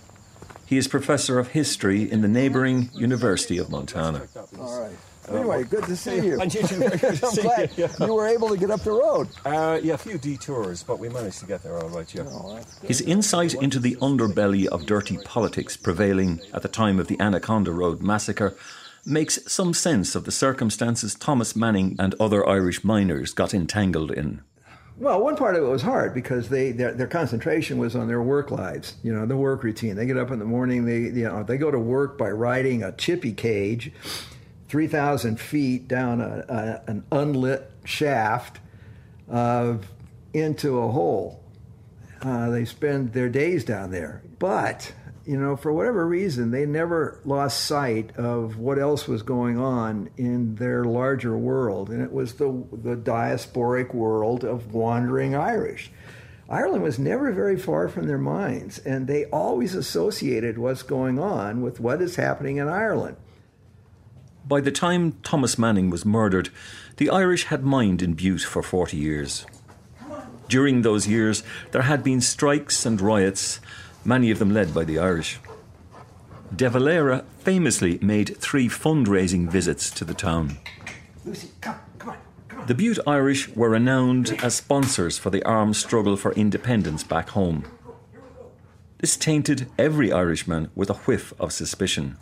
He 0.66 0.78
is 0.78 0.88
professor 0.88 1.38
of 1.40 1.50
history 1.50 2.10
in 2.10 2.22
the 2.22 2.28
neighboring 2.30 2.90
University 2.94 3.58
of 3.58 3.70
Montana. 3.70 4.28
All 4.58 4.82
right. 4.82 4.96
Anyway, 5.30 5.64
good 5.64 5.84
to 5.86 5.96
see 5.96 6.26
you. 6.26 6.40
And 6.42 6.54
you 6.54 6.62
too. 6.62 6.76
Very 6.76 6.98
good 6.98 7.16
to 7.18 7.26
I'm 7.26 7.34
see 7.34 7.42
glad 7.42 7.78
you. 7.78 7.90
you 8.00 8.14
were 8.14 8.28
able 8.28 8.50
to 8.50 8.58
get 8.58 8.72
up 8.72 8.82
the 8.82 8.92
road. 8.92 9.28
Uh, 9.44 9.80
yeah, 9.84 9.96
a 9.96 9.98
few 9.98 10.18
detours, 10.18 10.84
but 10.84 11.00
we 11.00 11.10
managed 11.10 11.40
to 11.40 11.46
get 11.48 11.64
there 11.64 11.78
all 11.80 11.90
right, 11.90 12.14
yeah. 12.16 12.24
His 12.84 13.02
insight 13.02 13.54
into 13.56 13.80
the 13.80 13.96
underbelly 13.98 14.68
of 14.68 14.86
dirty 14.86 15.18
politics 15.26 15.76
prevailing 15.76 16.40
at 16.54 16.62
the 16.62 16.70
time 16.70 17.00
of 17.00 17.08
the 17.08 17.20
Anaconda 17.20 17.72
Road 17.72 18.02
massacre 18.02 18.56
makes 19.06 19.40
some 19.52 19.74
sense 19.74 20.16
of 20.16 20.26
the 20.26 20.32
circumstances 20.32 21.16
Thomas 21.16 21.56
Manning 21.56 21.96
and 22.00 22.16
other 22.20 22.48
Irish 22.48 22.84
miners 22.84 23.34
got 23.34 23.54
entangled 23.54 24.12
in. 24.12 24.42
Well, 24.98 25.22
one 25.22 25.36
part 25.36 25.56
of 25.56 25.64
it 25.64 25.68
was 25.68 25.82
hard 25.82 26.14
because 26.14 26.48
they 26.48 26.72
their, 26.72 26.94
their 26.94 27.08
concentration 27.08 27.78
was 27.78 27.96
on 27.96 28.08
their 28.08 28.22
work 28.22 28.50
lives. 28.50 28.96
You 29.04 29.14
know, 29.14 29.26
the 29.26 29.36
work 29.36 29.64
routine. 29.64 29.96
They 29.96 30.06
get 30.06 30.18
up 30.18 30.32
in 30.32 30.40
the 30.40 30.46
morning. 30.46 30.86
They 30.86 31.00
you 31.00 31.26
know 31.26 31.44
they 31.44 31.58
go 31.58 31.70
to 31.70 31.80
work 31.80 32.18
by 32.18 32.30
riding 32.30 32.82
a 32.82 32.94
chippy 32.94 33.34
cage 33.34 33.92
3,000 34.68 35.40
feet 35.40 35.88
down 35.88 36.22
a, 36.22 36.44
a, 36.50 36.92
an 36.92 37.06
unlit 37.12 37.72
shaft 37.84 38.60
uh, 39.32 39.78
into 40.34 40.80
a 40.80 40.92
hole. 40.92 41.44
Uh, 42.22 42.50
they 42.50 42.66
spend 42.66 43.14
their 43.14 43.30
days 43.30 43.64
down 43.64 43.92
there. 43.92 44.22
But, 44.40 44.92
you 45.26 45.38
know, 45.38 45.56
for 45.56 45.74
whatever 45.74 46.06
reason, 46.06 46.52
they 46.52 46.66
never 46.66 47.20
lost 47.26 47.66
sight 47.66 48.16
of 48.16 48.58
what 48.58 48.78
else 48.78 49.08
was 49.08 49.24
going 49.24 49.58
on 49.58 50.10
in 50.18 50.56
their 50.56 50.86
larger 50.86 51.36
world. 51.36 51.90
And 51.90 52.02
it 52.02 52.12
was 52.12 52.36
the, 52.36 52.64
the 52.72 52.96
diasporic 52.96 53.94
world 53.94 54.44
of 54.44 54.74
wandering 54.74 55.36
Irish. 55.36 55.92
Ireland 56.48 56.84
was 56.84 57.00
never 57.00 57.32
very 57.32 57.58
far 57.58 57.90
from 57.90 58.06
their 58.06 58.20
minds, 58.20 58.78
and 58.80 59.08
they 59.08 59.26
always 59.26 59.74
associated 59.74 60.60
what's 60.60 60.84
going 60.84 61.18
on 61.18 61.62
with 61.62 61.80
what 61.80 62.04
is 62.04 62.18
happening 62.18 62.58
in 62.58 62.68
Ireland. 62.68 63.18
By 64.48 64.62
the 64.62 64.72
time 64.72 65.14
Thomas 65.24 65.58
Manning 65.58 65.90
was 65.90 66.06
murdered, 66.06 66.50
the 66.98 67.10
Irish 67.10 67.46
had 67.46 67.64
mined 67.64 68.04
in 68.04 68.14
Butte 68.14 68.42
for 68.42 68.62
40 68.62 68.96
years. 68.96 69.48
During 70.48 70.84
those 70.84 71.08
years, 71.08 71.42
there 71.72 71.82
had 71.82 72.04
been 72.04 72.22
strikes 72.22 72.86
and 72.86 73.02
riots, 73.02 73.60
many 74.06 74.32
of 74.32 74.40
them 74.40 74.54
led 74.54 74.74
by 74.74 74.84
the 74.84 75.00
Irish. 75.00 75.40
De 76.56 76.70
Valera 76.70 77.26
famously 77.40 77.98
made 78.02 78.38
three 78.38 78.70
fundraising 78.70 79.50
visits 79.50 79.90
to 79.92 80.06
the 80.06 80.14
town. 80.14 80.58
Lucy, 81.26 81.50
come, 81.60 81.76
come 81.98 82.10
on, 82.12 82.18
come 82.48 82.60
on. 82.62 82.68
The 82.68 82.76
Butte 82.76 83.00
Irish 83.08 83.50
were 83.56 83.70
renowned 83.70 84.38
as 84.44 84.56
sponsors 84.56 85.18
for 85.18 85.30
the 85.32 85.44
armed 85.44 85.76
struggle 85.76 86.16
for 86.16 86.34
independence 86.34 87.04
back 87.04 87.30
home. 87.30 87.66
This 89.00 89.18
tainted 89.18 89.70
every 89.78 90.12
Irishman 90.12 90.70
with 90.76 90.90
a 90.90 90.96
whiff 91.06 91.34
of 91.40 91.52
suspicion. 91.52 92.18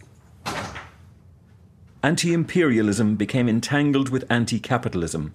Anti 2.01 2.33
imperialism 2.33 3.15
became 3.15 3.47
entangled 3.47 4.09
with 4.09 4.25
anti 4.29 4.59
capitalism. 4.59 5.33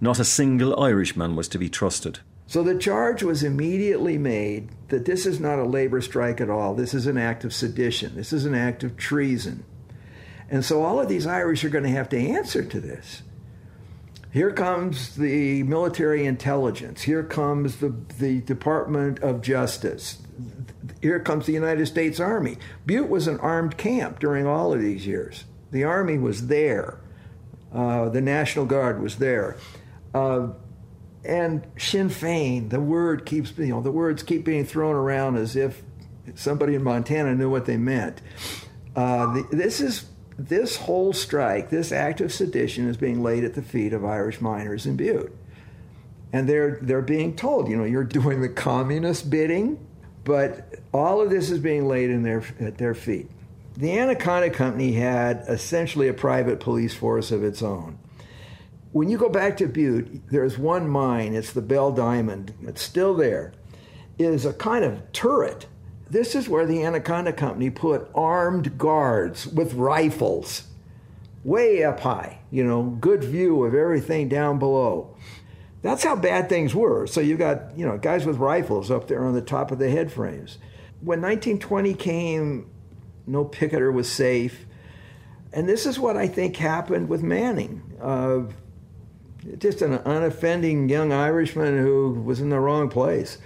Not 0.00 0.18
a 0.18 0.24
single 0.24 0.80
Irishman 0.80 1.36
was 1.36 1.48
to 1.48 1.58
be 1.58 1.68
trusted. 1.68 2.20
So 2.48 2.62
the 2.62 2.78
charge 2.78 3.22
was 3.22 3.44
immediately 3.44 4.16
made 4.16 4.70
that 4.88 5.04
this 5.04 5.26
is 5.26 5.38
not 5.38 5.58
a 5.58 5.64
labor 5.64 6.00
strike 6.00 6.40
at 6.40 6.48
all. 6.48 6.74
This 6.74 6.94
is 6.94 7.06
an 7.06 7.18
act 7.18 7.44
of 7.44 7.52
sedition. 7.52 8.16
This 8.16 8.32
is 8.32 8.46
an 8.46 8.54
act 8.54 8.82
of 8.82 8.96
treason. 8.96 9.64
And 10.50 10.64
so 10.64 10.82
all 10.82 10.98
of 10.98 11.10
these 11.10 11.26
Irish 11.26 11.62
are 11.62 11.68
going 11.68 11.84
to 11.84 11.90
have 11.90 12.08
to 12.08 12.18
answer 12.18 12.64
to 12.64 12.80
this. 12.80 13.22
Here 14.32 14.50
comes 14.50 15.14
the 15.16 15.62
military 15.64 16.24
intelligence. 16.24 17.02
Here 17.02 17.22
comes 17.22 17.76
the, 17.76 17.94
the 18.18 18.40
Department 18.40 19.18
of 19.18 19.42
Justice. 19.42 20.16
Here 21.02 21.20
comes 21.20 21.44
the 21.44 21.52
United 21.52 21.84
States 21.84 22.18
Army. 22.18 22.56
Butte 22.86 23.10
was 23.10 23.26
an 23.26 23.38
armed 23.40 23.76
camp 23.76 24.20
during 24.20 24.46
all 24.46 24.72
of 24.72 24.80
these 24.80 25.06
years. 25.06 25.44
The 25.70 25.84
Army 25.84 26.16
was 26.16 26.46
there, 26.46 26.98
uh, 27.74 28.08
the 28.08 28.22
National 28.22 28.64
Guard 28.64 29.02
was 29.02 29.16
there. 29.16 29.58
Uh, 30.14 30.48
and 31.24 31.66
Sinn 31.76 32.08
Fein, 32.08 32.68
the 32.68 32.80
word 32.80 33.26
keeps, 33.26 33.56
you 33.58 33.66
know, 33.66 33.80
the 33.80 33.90
words 33.90 34.22
keep 34.22 34.44
being 34.44 34.64
thrown 34.64 34.94
around 34.94 35.36
as 35.36 35.56
if 35.56 35.82
somebody 36.34 36.74
in 36.74 36.82
Montana 36.82 37.34
knew 37.34 37.50
what 37.50 37.66
they 37.66 37.76
meant. 37.76 38.20
Uh, 38.94 39.34
the, 39.34 39.48
this 39.50 39.80
is 39.80 40.06
this 40.38 40.76
whole 40.76 41.12
strike, 41.12 41.70
this 41.70 41.90
act 41.90 42.20
of 42.20 42.32
sedition, 42.32 42.88
is 42.88 42.96
being 42.96 43.22
laid 43.22 43.44
at 43.44 43.54
the 43.54 43.62
feet 43.62 43.92
of 43.92 44.04
Irish 44.04 44.40
miners 44.40 44.86
in 44.86 44.96
Butte, 44.96 45.34
and 46.32 46.48
they're 46.48 46.78
they're 46.80 47.02
being 47.02 47.34
told, 47.34 47.68
you 47.68 47.76
know, 47.76 47.84
you're 47.84 48.04
doing 48.04 48.40
the 48.40 48.48
communist 48.48 49.28
bidding, 49.28 49.84
but 50.24 50.76
all 50.92 51.20
of 51.20 51.30
this 51.30 51.50
is 51.50 51.58
being 51.58 51.88
laid 51.88 52.10
in 52.10 52.22
their 52.22 52.44
at 52.60 52.78
their 52.78 52.94
feet. 52.94 53.28
The 53.76 53.98
Anaconda 53.98 54.50
Company 54.50 54.92
had 54.92 55.44
essentially 55.48 56.08
a 56.08 56.14
private 56.14 56.58
police 56.60 56.94
force 56.94 57.30
of 57.30 57.44
its 57.44 57.62
own 57.62 57.98
when 58.92 59.08
you 59.08 59.18
go 59.18 59.28
back 59.28 59.56
to 59.58 59.66
Butte, 59.66 60.28
there's 60.30 60.58
one 60.58 60.88
mine, 60.88 61.34
it's 61.34 61.52
the 61.52 61.62
Bell 61.62 61.92
Diamond, 61.92 62.54
it's 62.62 62.82
still 62.82 63.14
there. 63.14 63.52
It 64.18 64.26
is 64.26 64.44
a 64.44 64.52
kind 64.52 64.84
of 64.84 65.12
turret. 65.12 65.66
This 66.10 66.34
is 66.34 66.48
where 66.48 66.66
the 66.66 66.82
Anaconda 66.82 67.32
Company 67.32 67.70
put 67.70 68.10
armed 68.14 68.78
guards 68.78 69.46
with 69.46 69.74
rifles 69.74 70.64
way 71.44 71.84
up 71.84 72.00
high, 72.00 72.40
you 72.50 72.64
know, 72.64 72.82
good 72.82 73.22
view 73.22 73.64
of 73.64 73.74
everything 73.74 74.28
down 74.28 74.58
below. 74.58 75.14
That's 75.82 76.02
how 76.02 76.16
bad 76.16 76.48
things 76.48 76.74
were. 76.74 77.06
So 77.06 77.20
you 77.20 77.36
got, 77.36 77.76
you 77.76 77.86
know, 77.86 77.98
guys 77.98 78.26
with 78.26 78.36
rifles 78.36 78.90
up 78.90 79.06
there 79.06 79.24
on 79.24 79.34
the 79.34 79.42
top 79.42 79.70
of 79.70 79.78
the 79.78 79.90
head 79.90 80.10
frames. 80.10 80.58
When 81.00 81.20
1920 81.20 81.94
came, 81.94 82.70
no 83.26 83.44
picketer 83.44 83.92
was 83.92 84.10
safe. 84.10 84.66
And 85.52 85.68
this 85.68 85.86
is 85.86 85.98
what 85.98 86.16
I 86.16 86.26
think 86.26 86.56
happened 86.56 87.08
with 87.08 87.22
Manning. 87.22 87.82
Uh, 88.00 88.52
just 89.58 89.82
an 89.82 89.98
unoffending 90.04 90.88
young 90.88 91.12
Irishman 91.12 91.78
who 91.78 92.12
was 92.12 92.40
in 92.40 92.50
the 92.50 92.58
wrong 92.58 92.88
place. 92.88 93.38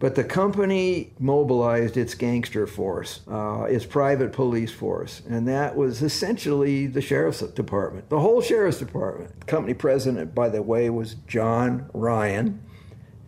But 0.00 0.16
the 0.16 0.24
company 0.24 1.12
mobilized 1.18 1.96
its 1.96 2.14
gangster 2.14 2.66
force, 2.66 3.20
uh, 3.30 3.62
its 3.62 3.86
private 3.86 4.32
police 4.32 4.72
force, 4.72 5.22
and 5.28 5.48
that 5.48 5.76
was 5.76 6.02
essentially 6.02 6.86
the 6.86 7.00
sheriff's 7.00 7.40
department, 7.40 8.10
the 8.10 8.20
whole 8.20 8.42
sheriff's 8.42 8.78
department. 8.78 9.46
Company 9.46 9.72
president, 9.72 10.34
by 10.34 10.48
the 10.48 10.62
way, 10.62 10.90
was 10.90 11.14
John 11.26 11.88
Ryan, 11.94 12.60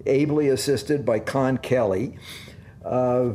ably 0.04 0.48
assisted 0.48 1.06
by 1.06 1.20
Con 1.20 1.56
Kelley, 1.56 2.18
uh, 2.84 3.30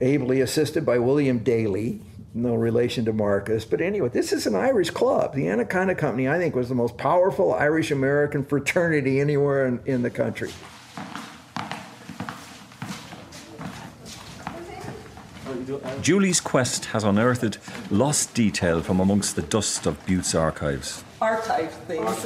ably 0.00 0.40
assisted 0.40 0.84
by 0.86 0.98
William 0.98 1.38
Daly, 1.38 2.00
no 2.34 2.54
relation 2.54 3.04
to 3.04 3.12
Marcus. 3.12 3.64
But 3.64 3.80
anyway, 3.80 4.08
this 4.08 4.32
is 4.32 4.46
an 4.46 4.56
Irish 4.56 4.90
club. 4.90 5.34
The 5.34 5.48
Anaconda 5.48 5.94
Company, 5.94 6.28
I 6.28 6.36
think, 6.36 6.56
was 6.56 6.68
the 6.68 6.74
most 6.74 6.96
powerful 6.98 7.54
Irish 7.54 7.90
American 7.90 8.44
fraternity 8.44 9.20
anywhere 9.20 9.66
in, 9.66 9.80
in 9.86 10.02
the 10.02 10.10
country. 10.10 10.50
Julie's 16.02 16.40
quest 16.40 16.86
has 16.86 17.04
unearthed 17.04 17.58
lost 17.90 18.34
detail 18.34 18.82
from 18.82 19.00
amongst 19.00 19.36
the 19.36 19.42
dust 19.42 19.86
of 19.86 20.04
Butte's 20.06 20.34
archives. 20.34 21.04
Archive 21.22 21.72
things. 21.86 22.24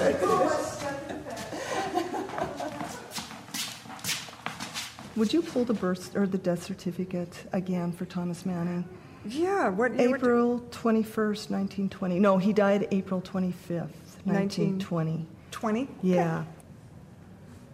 Would 5.16 5.32
you 5.32 5.42
pull 5.42 5.64
the 5.64 5.74
birth 5.74 6.16
or 6.16 6.26
the 6.26 6.38
death 6.38 6.62
certificate 6.62 7.44
again 7.52 7.92
for 7.92 8.06
Thomas 8.06 8.46
Manning? 8.46 8.84
Yeah, 9.28 9.68
what 9.68 9.94
year 9.98 10.16
April 10.16 10.60
21st, 10.70 11.50
1920. 11.50 12.18
No, 12.18 12.38
he 12.38 12.52
died 12.52 12.88
April 12.90 13.20
25th, 13.20 13.90
1920. 14.24 15.26
20? 15.50 15.88
Yeah. 16.02 16.44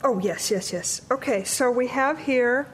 Oh, 0.02 0.18
yes, 0.18 0.50
yes, 0.50 0.72
yes. 0.72 1.02
Okay, 1.10 1.44
so 1.44 1.70
we 1.70 1.86
have 1.88 2.18
here 2.18 2.66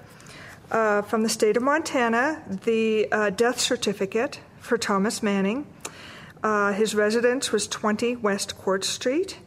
uh, 0.71 1.03
from 1.03 1.23
the 1.23 1.29
state 1.29 1.57
of 1.57 1.63
Montana 1.63 2.43
the 2.65 3.11
uh, 3.13 3.31
death 3.31 3.61
certificate 3.61 4.41
for 4.59 4.79
Thomas 4.79 5.23
Manning. 5.23 5.67
Uh, 6.43 6.73
his 6.73 6.95
residence 6.95 7.53
was 7.53 7.67
20 7.67 8.17
West 8.17 8.57
Court 8.57 8.85
Street. 8.85 9.39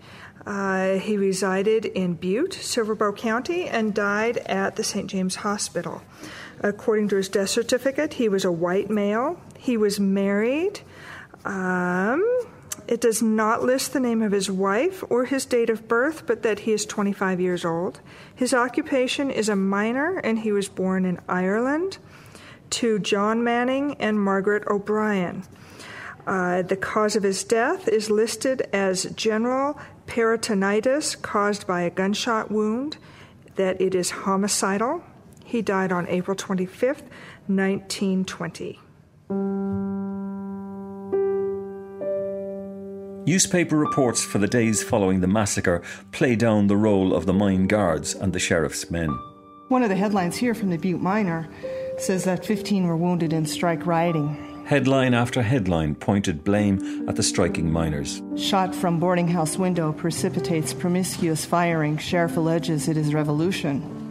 Uh, 0.46 0.96
he 0.96 1.18
resided 1.18 1.86
in 1.86 2.14
Butte, 2.16 2.52
Silverbow 2.52 3.16
County, 3.16 3.68
and 3.68 3.94
died 3.94 4.38
at 4.40 4.76
the 4.76 4.84
St. 4.84 5.10
James 5.10 5.36
Hospital. 5.36 6.02
According 6.64 7.10
to 7.10 7.18
his 7.18 7.28
death 7.28 7.50
certificate, 7.50 8.14
he 8.14 8.30
was 8.30 8.46
a 8.46 8.52
white 8.52 8.90
male. 8.90 9.40
He 9.60 9.76
was 9.76 10.00
married. 10.00 10.80
Um, 11.44 12.24
it 12.88 13.02
does 13.02 13.22
not 13.22 13.64
list 13.64 13.92
the 13.92 14.00
name 14.00 14.22
of 14.22 14.32
his 14.32 14.50
wife 14.50 15.04
or 15.10 15.26
his 15.26 15.46
date 15.46 15.70
of 15.70 15.90
birth, 15.90 16.26
but 16.26 16.42
that 16.44 16.60
he 16.60 16.72
is 16.72 16.86
25 16.86 17.42
years 17.42 17.66
old. 17.66 18.00
His 18.34 18.54
occupation 18.54 19.30
is 19.30 19.50
a 19.50 19.56
miner, 19.56 20.18
and 20.20 20.40
he 20.40 20.54
was 20.54 20.70
born 20.70 21.04
in 21.06 21.20
Ireland 21.28 21.98
to 22.72 22.98
John 22.98 23.44
Manning 23.44 23.96
and 24.00 24.20
Margaret 24.20 24.66
O'Brien. 24.68 25.44
Uh, 26.26 26.62
the 26.62 26.78
cause 26.78 27.18
of 27.18 27.24
his 27.24 27.44
death 27.44 27.90
is 27.90 28.10
listed 28.10 28.62
as 28.72 29.04
general 29.16 29.78
peritonitis 30.08 31.22
caused 31.22 31.68
by 31.68 31.82
a 31.82 31.90
gunshot 31.90 32.50
wound, 32.50 32.98
that 33.56 33.80
it 33.82 33.94
is 33.94 34.12
homicidal. 34.12 35.04
He 35.54 35.62
died 35.62 35.92
on 35.92 36.08
April 36.08 36.36
25th, 36.36 37.04
1920. 37.46 38.80
Newspaper 43.28 43.78
reports 43.78 44.24
for 44.24 44.40
the 44.40 44.48
days 44.48 44.82
following 44.82 45.22
the 45.22 45.28
massacre 45.28 45.84
play 46.12 46.36
down 46.36 46.66
the 46.66 46.76
role 46.76 47.14
of 47.14 47.28
the 47.28 47.34
mine 47.34 47.68
guards 47.68 48.16
and 48.16 48.34
the 48.34 48.40
sheriff's 48.40 48.90
men. 48.90 49.10
One 49.68 49.84
of 49.84 49.90
the 49.90 49.96
headlines 49.96 50.38
here 50.38 50.56
from 50.56 50.72
the 50.72 50.78
Butte 50.78 51.00
Miner 51.00 51.48
says 52.00 52.24
that 52.24 52.44
15 52.44 52.88
were 52.88 52.98
wounded 52.98 53.32
in 53.32 53.46
strike 53.46 53.86
rioting. 53.86 54.66
Headline 54.66 55.14
after 55.14 55.44
headline 55.44 55.94
pointed 55.94 56.44
blame 56.44 57.08
at 57.08 57.16
the 57.16 57.22
striking 57.22 57.72
miners. 57.72 58.24
Shot 58.36 58.74
from 58.74 59.00
boarding 59.00 59.28
house 59.28 59.56
window 59.56 59.94
precipitates 59.94 60.74
promiscuous 60.74 61.46
firing. 61.46 62.00
Sheriff 62.00 62.38
alleges 62.38 62.88
it 62.88 62.98
is 62.98 63.14
revolution. 63.14 64.03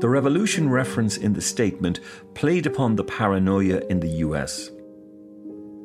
The 0.00 0.08
revolution 0.08 0.70
reference 0.70 1.18
in 1.18 1.34
the 1.34 1.42
statement 1.42 2.00
played 2.34 2.66
upon 2.66 2.96
the 2.96 3.04
paranoia 3.04 3.82
in 3.90 4.00
the 4.00 4.24
US. 4.26 4.70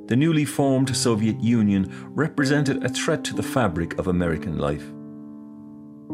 the 0.07 0.15
newly 0.15 0.45
formed 0.45 0.95
Soviet 0.95 1.39
Union 1.41 1.91
represented 2.15 2.83
a 2.83 2.89
threat 2.89 3.23
to 3.25 3.33
the 3.33 3.43
fabric 3.43 3.97
of 3.99 4.07
American 4.07 4.57
life. 4.57 4.85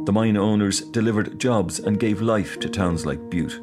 The 0.05 0.13
mine 0.13 0.37
owners 0.37 0.79
delivered 0.79 1.39
jobs 1.39 1.79
and 1.79 1.99
gave 1.99 2.21
life 2.21 2.59
to 2.61 2.69
towns 2.69 3.05
like 3.05 3.29
Butte. 3.29 3.59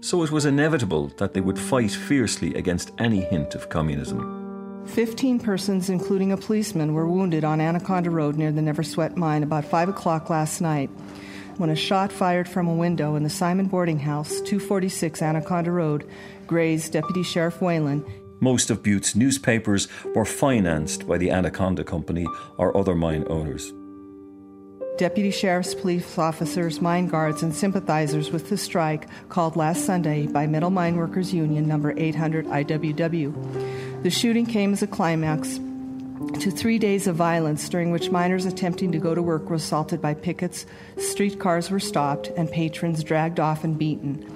So 0.00 0.22
it 0.24 0.30
was 0.30 0.44
inevitable 0.44 1.06
that 1.18 1.32
they 1.32 1.40
would 1.40 1.58
fight 1.58 1.92
fiercely 1.92 2.52
against 2.54 2.92
any 2.98 3.20
hint 3.20 3.54
of 3.54 3.68
communism. 3.68 4.84
Fifteen 4.86 5.38
persons, 5.38 5.88
including 5.88 6.32
a 6.32 6.36
policeman, 6.36 6.92
were 6.92 7.08
wounded 7.08 7.44
on 7.44 7.60
Anaconda 7.60 8.10
Road 8.10 8.36
near 8.36 8.52
the 8.52 8.60
Never 8.60 8.82
Sweat 8.82 9.16
mine 9.16 9.42
about 9.42 9.64
5 9.64 9.88
o'clock 9.88 10.28
last 10.28 10.60
night 10.60 10.90
when 11.58 11.70
a 11.70 11.76
shot 11.76 12.12
fired 12.12 12.48
from 12.48 12.68
a 12.68 12.74
window 12.74 13.16
in 13.16 13.22
the 13.22 13.30
Simon 13.30 13.66
Boarding 13.66 13.98
House, 13.98 14.40
246 14.42 15.22
Anaconda 15.22 15.70
Road, 15.70 16.08
grazed 16.46 16.92
Deputy 16.92 17.22
Sheriff 17.22 17.60
Whalen. 17.60 18.04
Most 18.40 18.70
of 18.70 18.82
Butte's 18.82 19.14
newspapers 19.14 19.88
were 20.14 20.24
financed 20.24 21.06
by 21.06 21.18
the 21.18 21.30
Anaconda 21.30 21.84
Company 21.84 22.26
or 22.58 22.76
other 22.76 22.94
mine 22.94 23.24
owners. 23.28 23.72
Deputy 24.96 25.32
sheriffs, 25.32 25.74
police 25.74 26.18
officers, 26.18 26.80
mine 26.80 27.08
guards, 27.08 27.42
and 27.42 27.52
sympathizers 27.52 28.30
with 28.30 28.48
the 28.48 28.56
strike 28.56 29.08
called 29.28 29.56
last 29.56 29.84
Sunday 29.84 30.28
by 30.28 30.46
Metal 30.46 30.70
Mine 30.70 30.96
Workers 30.96 31.34
Union 31.34 31.66
number 31.66 31.92
800 31.96 32.46
IWW. 32.46 34.02
The 34.04 34.10
shooting 34.10 34.46
came 34.46 34.72
as 34.72 34.82
a 34.82 34.86
climax 34.86 35.58
to 36.40 36.50
three 36.50 36.78
days 36.78 37.06
of 37.06 37.16
violence 37.16 37.68
during 37.68 37.90
which 37.90 38.10
miners 38.10 38.44
attempting 38.44 38.92
to 38.92 38.98
go 38.98 39.14
to 39.14 39.22
work 39.22 39.48
were 39.48 39.56
assaulted 39.56 40.00
by 40.00 40.14
pickets, 40.14 40.66
streetcars 40.96 41.70
were 41.70 41.80
stopped, 41.80 42.28
and 42.36 42.50
patrons 42.50 43.02
dragged 43.02 43.40
off 43.40 43.64
and 43.64 43.78
beaten. 43.78 44.30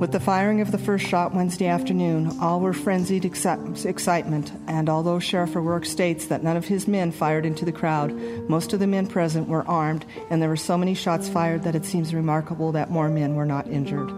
With 0.00 0.12
the 0.12 0.20
firing 0.20 0.60
of 0.60 0.72
the 0.72 0.78
first 0.78 1.06
shot 1.06 1.34
Wednesday 1.34 1.68
afternoon, 1.68 2.38
all 2.40 2.60
were 2.60 2.72
frenzied 2.72 3.24
excitement, 3.24 4.52
and 4.66 4.88
although 4.88 5.18
Sheriff 5.18 5.56
O'Rourke 5.56 5.86
states 5.86 6.26
that 6.26 6.42
none 6.42 6.56
of 6.56 6.66
his 6.66 6.88
men 6.88 7.12
fired 7.12 7.46
into 7.46 7.64
the 7.64 7.72
crowd, 7.72 8.12
most 8.48 8.72
of 8.72 8.80
the 8.80 8.86
men 8.86 9.06
present 9.06 9.48
were 9.48 9.66
armed, 9.66 10.04
and 10.28 10.42
there 10.42 10.48
were 10.48 10.56
so 10.56 10.76
many 10.76 10.94
shots 10.94 11.28
fired 11.28 11.62
that 11.62 11.76
it 11.76 11.84
seems 11.84 12.12
remarkable 12.12 12.72
that 12.72 12.90
more 12.90 13.08
men 13.08 13.36
were 13.36 13.46
not 13.46 13.68
injured. 13.68 14.12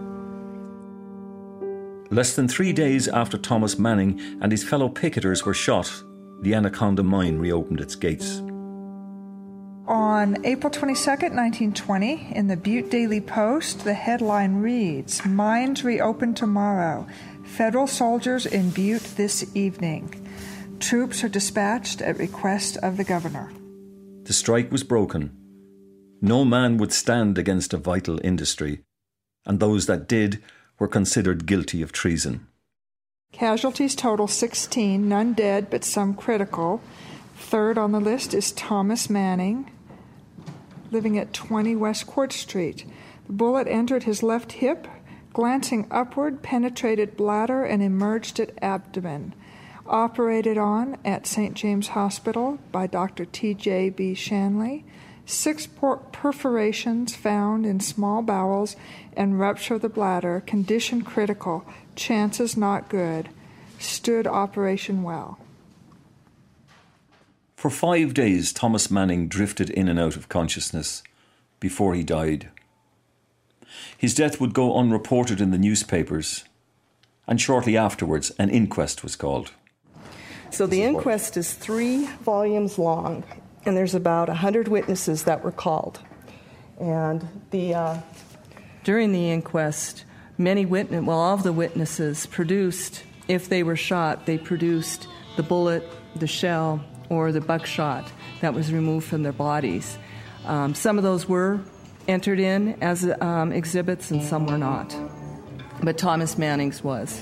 Less 2.11 2.35
than 2.35 2.47
three 2.47 2.73
days 2.73 3.07
after 3.07 3.37
Thomas 3.37 3.77
Manning 3.77 4.19
and 4.41 4.51
his 4.51 4.63
fellow 4.63 4.89
picketers 4.89 5.45
were 5.45 5.53
shot, 5.53 6.03
the 6.41 6.53
Anaconda 6.53 7.03
mine 7.03 7.37
reopened 7.37 7.81
its 7.81 7.95
gates. 7.95 8.41
On 9.87 10.45
April 10.45 10.69
22, 10.69 11.09
1920, 11.09 12.33
in 12.35 12.47
the 12.47 12.55
Butte 12.55 12.91
Daily 12.91 13.19
Post, 13.19 13.83
the 13.83 13.93
headline 13.95 14.61
reads 14.61 15.25
Mines 15.25 15.83
reopen 15.83 16.35
tomorrow. 16.35 17.07
Federal 17.43 17.87
soldiers 17.87 18.45
in 18.45 18.69
Butte 18.69 19.15
this 19.17 19.55
evening. 19.55 20.27
Troops 20.79 21.23
are 21.23 21.29
dispatched 21.29 22.01
at 22.01 22.19
request 22.19 22.77
of 22.77 22.97
the 22.97 23.03
governor. 23.03 23.51
The 24.25 24.33
strike 24.33 24.71
was 24.71 24.83
broken. 24.83 25.35
No 26.21 26.45
man 26.45 26.77
would 26.77 26.93
stand 26.93 27.39
against 27.39 27.73
a 27.73 27.77
vital 27.77 28.19
industry, 28.23 28.83
and 29.45 29.59
those 29.59 29.87
that 29.87 30.07
did 30.07 30.43
were 30.77 30.87
considered 30.87 31.47
guilty 31.47 31.81
of 31.81 31.91
treason. 31.91 32.48
Casualties 33.31 33.95
total 33.95 34.27
16, 34.27 35.07
none 35.07 35.33
dead, 35.33 35.69
but 35.69 35.83
some 35.83 36.13
critical. 36.13 36.81
Third 37.35 37.77
on 37.77 37.91
the 37.91 37.99
list 37.99 38.33
is 38.33 38.51
Thomas 38.51 39.09
Manning, 39.09 39.71
living 40.91 41.17
at 41.17 41.31
20 41.31 41.75
West 41.75 42.07
Court 42.07 42.33
Street. 42.33 42.85
The 43.27 43.33
bullet 43.33 43.67
entered 43.67 44.03
his 44.03 44.23
left 44.23 44.53
hip, 44.53 44.87
glancing 45.31 45.87
upward, 45.91 46.41
penetrated 46.41 47.15
bladder, 47.15 47.63
and 47.63 47.81
emerged 47.81 48.39
at 48.39 48.57
abdomen. 48.61 49.33
Operated 49.85 50.57
on 50.57 50.97
at 51.05 51.25
St. 51.25 51.53
James 51.53 51.89
Hospital 51.89 52.59
by 52.71 52.87
Dr. 52.87 53.25
T.J. 53.25 53.91
B. 53.91 54.15
Shanley. 54.15 54.85
Six 55.25 55.67
perforations 55.67 57.15
found 57.15 57.65
in 57.65 57.79
small 57.79 58.23
bowels 58.23 58.75
and 59.15 59.39
rupture 59.39 59.75
of 59.75 59.81
the 59.81 59.89
bladder. 59.89 60.41
Condition 60.45 61.03
critical. 61.03 61.63
Chances 61.99 62.55
not 62.55 62.87
good. 62.87 63.27
Stood 63.77 64.25
operation 64.25 65.03
well. 65.03 65.37
For 67.57 67.69
five 67.69 68.13
days, 68.13 68.53
Thomas 68.53 68.89
Manning 68.89 69.27
drifted 69.27 69.69
in 69.69 69.89
and 69.89 69.99
out 69.99 70.15
of 70.15 70.29
consciousness 70.29 71.03
before 71.59 71.95
he 71.95 72.03
died. 72.03 72.51
His 73.97 74.15
death 74.15 74.39
would 74.39 74.53
go 74.53 74.77
unreported 74.77 75.41
in 75.41 75.51
the 75.51 75.57
newspapers, 75.57 76.45
and 77.27 77.41
shortly 77.41 77.75
afterwards, 77.75 78.31
an 78.39 78.49
inquest 78.49 79.03
was 79.03 79.17
called. 79.17 79.51
So 80.51 80.67
the 80.67 80.83
inquest 80.83 81.35
is 81.35 81.51
three 81.53 82.05
volumes 82.23 82.79
long, 82.79 83.25
and 83.65 83.75
there's 83.75 83.93
about 83.93 84.29
100 84.29 84.69
witnesses 84.69 85.25
that 85.25 85.43
were 85.43 85.51
called. 85.51 85.99
And 86.79 87.27
the, 87.51 87.73
uh, 87.73 87.97
during 88.85 89.11
the 89.11 89.29
inquest, 89.31 90.05
many 90.39 90.65
witness, 90.65 91.03
well, 91.05 91.19
all 91.19 91.35
of 91.35 91.43
the 91.43 91.53
witnesses 91.53 92.25
produced, 92.25 93.03
if 93.27 93.49
they 93.49 93.61
were 93.61 93.75
shot, 93.75 94.25
they 94.25 94.37
produced 94.37 95.07
the 95.35 95.43
bullet, 95.43 95.83
the 96.15 96.27
shell, 96.27 96.83
or 97.09 97.31
the 97.31 97.41
buckshot 97.41 98.11
that 98.41 98.53
was 98.53 98.71
removed 98.71 99.05
from 99.05 99.23
their 99.23 99.33
bodies. 99.33 99.97
Um, 100.45 100.73
some 100.73 100.97
of 100.97 101.03
those 101.03 101.27
were 101.27 101.59
entered 102.07 102.39
in 102.39 102.81
as 102.81 103.05
um, 103.21 103.51
exhibits 103.51 104.09
and 104.09 104.23
some 104.23 104.47
were 104.47 104.57
not. 104.57 104.95
But 105.83 105.97
Thomas 105.97 106.37
Manning's 106.37 106.83
was. 106.83 107.21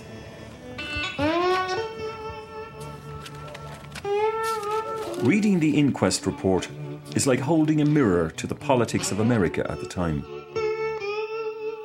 Reading 5.24 5.60
the 5.60 5.76
inquest 5.76 6.26
report 6.26 6.70
is 7.16 7.26
like 7.26 7.40
holding 7.40 7.82
a 7.82 7.86
mirror 7.86 8.30
to 8.32 8.46
the 8.46 8.56
politics 8.56 9.12
of 9.12 9.20
America 9.20 9.70
at 9.70 9.80
the 9.80 9.88
time. 9.88 10.24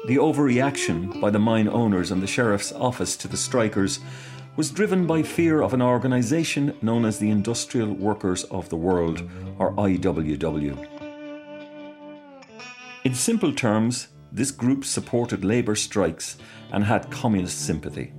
The 0.05 0.17
overreaction 0.17 1.21
by 1.21 1.31
the 1.31 1.39
mine 1.39 1.69
owners 1.69 2.11
and 2.11 2.21
the 2.21 2.27
sheriff's 2.27 2.73
office 2.73 3.17
to 3.19 3.29
the 3.29 3.37
strikers 3.37 4.01
was 4.57 4.73
driven 4.73 5.07
by 5.07 5.23
fear 5.23 5.63
of 5.63 5.75
an 5.75 5.81
organisation 5.81 6.77
known 6.83 7.05
as 7.05 7.21
the 7.21 7.31
Industrial 7.31 7.93
Workers 7.93 8.43
of 8.45 8.69
the 8.69 8.77
World, 8.77 9.23
or 9.59 9.73
IWW. 9.75 10.89
In 13.05 13.15
simple 13.15 13.53
terms, 13.53 14.09
this 14.33 14.51
group 14.51 14.85
supported 14.85 15.45
labour 15.45 15.77
strikes 15.77 16.37
and 16.73 16.83
had 16.83 17.11
communist 17.13 17.61
sympathy. 17.65 18.13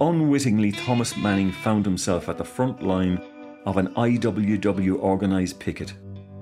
Unwittingly, 0.00 0.72
Thomas 0.72 1.16
Manning 1.18 1.52
found 1.52 1.84
himself 1.84 2.30
at 2.30 2.38
the 2.38 2.44
front 2.44 2.82
line 2.82 3.22
of 3.66 3.76
an 3.76 3.88
IWW 3.88 4.96
organised 4.96 5.60
picket 5.60 5.92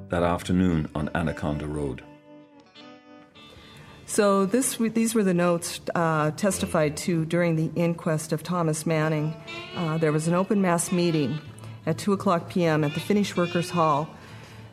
that 0.08 0.22
afternoon 0.22 0.88
on 0.94 1.10
Anaconda 1.16 1.66
Road. 1.66 2.04
So 4.10 4.44
this, 4.44 4.76
these 4.76 5.14
were 5.14 5.22
the 5.22 5.32
notes 5.32 5.80
uh, 5.94 6.32
testified 6.32 6.96
to 6.96 7.24
during 7.24 7.54
the 7.54 7.70
inquest 7.80 8.32
of 8.32 8.42
Thomas 8.42 8.84
Manning. 8.84 9.36
Uh, 9.76 9.98
there 9.98 10.10
was 10.10 10.26
an 10.26 10.34
open 10.34 10.60
mass 10.60 10.90
meeting 10.90 11.38
at 11.86 11.96
2 11.96 12.12
o'clock 12.12 12.50
p.m. 12.50 12.82
at 12.82 12.94
the 12.94 12.98
Finnish 12.98 13.36
Workers 13.36 13.70
Hall, 13.70 14.12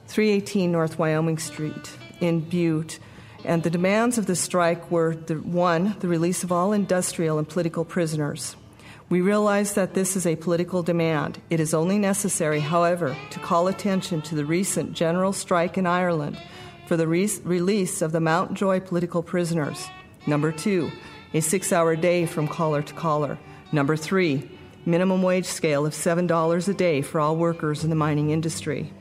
318 0.08 0.71
North 0.71 0.97
Wyoming 0.97 1.38
Street 1.38 1.91
in 2.19 2.39
Butte. 2.39 2.97
And 3.45 3.62
the 3.62 3.69
demands 3.69 4.17
of 4.17 4.26
the 4.26 4.36
strike 4.36 4.89
were 4.89 5.15
the, 5.15 5.36
one, 5.36 5.95
the 6.00 6.08
release 6.08 6.43
of 6.43 6.52
all 6.52 6.73
industrial 6.73 7.38
and 7.38 7.47
political 7.47 7.86
prisoners. 7.86 8.56
We 9.08 9.21
realize 9.21 9.76
that 9.76 9.93
this 9.93 10.15
is 10.15 10.26
a 10.26 10.36
political 10.36 10.82
demand. 10.82 11.39
It 11.52 11.60
is 11.60 11.76
only 11.76 12.00
necessary, 12.00 12.60
however, 12.60 13.15
to 13.30 13.39
call 13.39 13.67
attention 13.67 14.23
to 14.23 14.34
the 14.34 14.45
recent 14.45 14.93
general 14.93 15.32
strike 15.32 15.78
in 15.78 15.86
Ireland 15.86 16.39
for 16.88 16.97
the 16.97 17.08
re- 17.08 17.30
release 17.43 18.02
of 18.02 18.13
the 18.13 18.21
Mountjoy 18.21 18.80
political 18.80 19.21
prisoners. 19.21 19.88
Number 20.26 20.52
two, 20.52 20.89
a 21.34 21.41
six 21.41 21.71
hour 21.73 21.95
day 21.95 22.26
from 22.26 22.47
collar 22.47 22.82
to 22.82 22.93
collar. 22.93 23.38
Number 23.71 23.97
three, 23.97 24.50
minimum 24.86 25.21
wage 25.21 25.46
scale 25.46 25.85
of 25.85 25.94
$7 25.94 26.69
a 26.69 26.73
day 26.73 27.02
for 27.02 27.19
all 27.19 27.35
workers 27.35 27.83
in 27.83 27.90
the 27.90 27.96
mining 27.96 28.29
industry. 28.29 28.94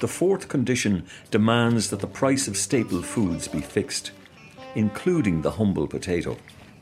The 0.00 0.08
fourth 0.08 0.48
condition 0.48 1.06
demands 1.30 1.90
that 1.90 2.00
the 2.00 2.06
price 2.06 2.48
of 2.48 2.56
staple 2.56 3.02
foods 3.02 3.48
be 3.48 3.60
fixed, 3.60 4.10
including 4.74 5.42
the 5.42 5.52
humble 5.52 5.86
potato. 5.86 6.36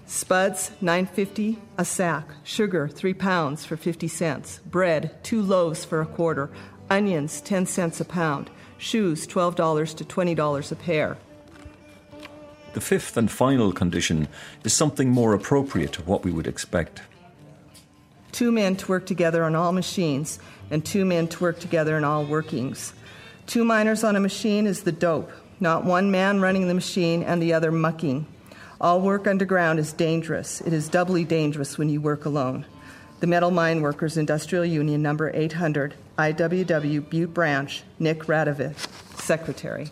Spuds, 0.06 0.70
9.50 0.82 1.58
a 1.76 1.84
sack. 1.84 2.28
Sugar, 2.44 2.88
3 2.88 3.12
pounds 3.14 3.64
for 3.64 3.76
50 3.76 4.08
cents. 4.08 4.60
Bread, 4.66 5.22
2 5.24 5.42
loaves 5.42 5.84
for 5.84 6.00
a 6.00 6.06
quarter. 6.06 6.50
Onions, 6.88 7.40
10 7.40 7.66
cents 7.66 8.00
a 8.00 8.04
pound. 8.04 8.50
Shoes, 8.78 9.26
$12 9.26 9.96
to 9.96 10.04
$20 10.04 10.72
a 10.72 10.74
pair. 10.76 11.16
The 12.74 12.80
fifth 12.80 13.16
and 13.16 13.30
final 13.30 13.72
condition 13.72 14.28
is 14.64 14.72
something 14.74 15.08
more 15.10 15.32
appropriate 15.32 15.92
to 15.94 16.02
what 16.02 16.24
we 16.24 16.30
would 16.30 16.46
expect. 16.46 17.00
Two 18.32 18.52
men 18.52 18.76
to 18.76 18.88
work 18.88 19.06
together 19.06 19.44
on 19.44 19.54
all 19.54 19.72
machines, 19.72 20.38
and 20.70 20.84
two 20.84 21.06
men 21.06 21.26
to 21.28 21.40
work 21.42 21.58
together 21.58 21.96
in 21.96 22.04
all 22.04 22.24
workings. 22.26 22.92
Two 23.46 23.64
miners 23.64 24.04
on 24.04 24.14
a 24.14 24.20
machine 24.20 24.66
is 24.66 24.82
the 24.82 24.92
dope, 24.92 25.30
not 25.58 25.84
one 25.86 26.10
man 26.10 26.40
running 26.40 26.68
the 26.68 26.74
machine 26.74 27.22
and 27.22 27.40
the 27.40 27.54
other 27.54 27.72
mucking. 27.72 28.26
All 28.78 29.00
work 29.00 29.26
underground 29.26 29.78
is 29.78 29.94
dangerous. 29.94 30.60
It 30.60 30.74
is 30.74 30.90
doubly 30.90 31.24
dangerous 31.24 31.78
when 31.78 31.88
you 31.88 32.02
work 32.02 32.26
alone. 32.26 32.66
the 33.20 33.26
Metal 33.26 33.50
Mine 33.50 33.80
Workers 33.80 34.18
Industrial 34.18 34.64
Union 34.66 35.00
number 35.00 35.30
800, 35.34 35.94
IWW 36.18 37.08
Butte 37.08 37.34
Branch, 37.34 37.82
Nick 37.98 38.24
Radovic, 38.24 38.76
Secretary. 39.20 39.90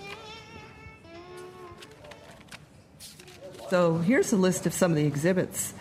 So 3.71 3.99
here's 3.99 4.33
a 4.33 4.37
list 4.37 4.67
of 4.67 4.73
some 4.73 4.93
of 4.93 4.97
the 4.97 5.07
exhibits. 5.07 5.75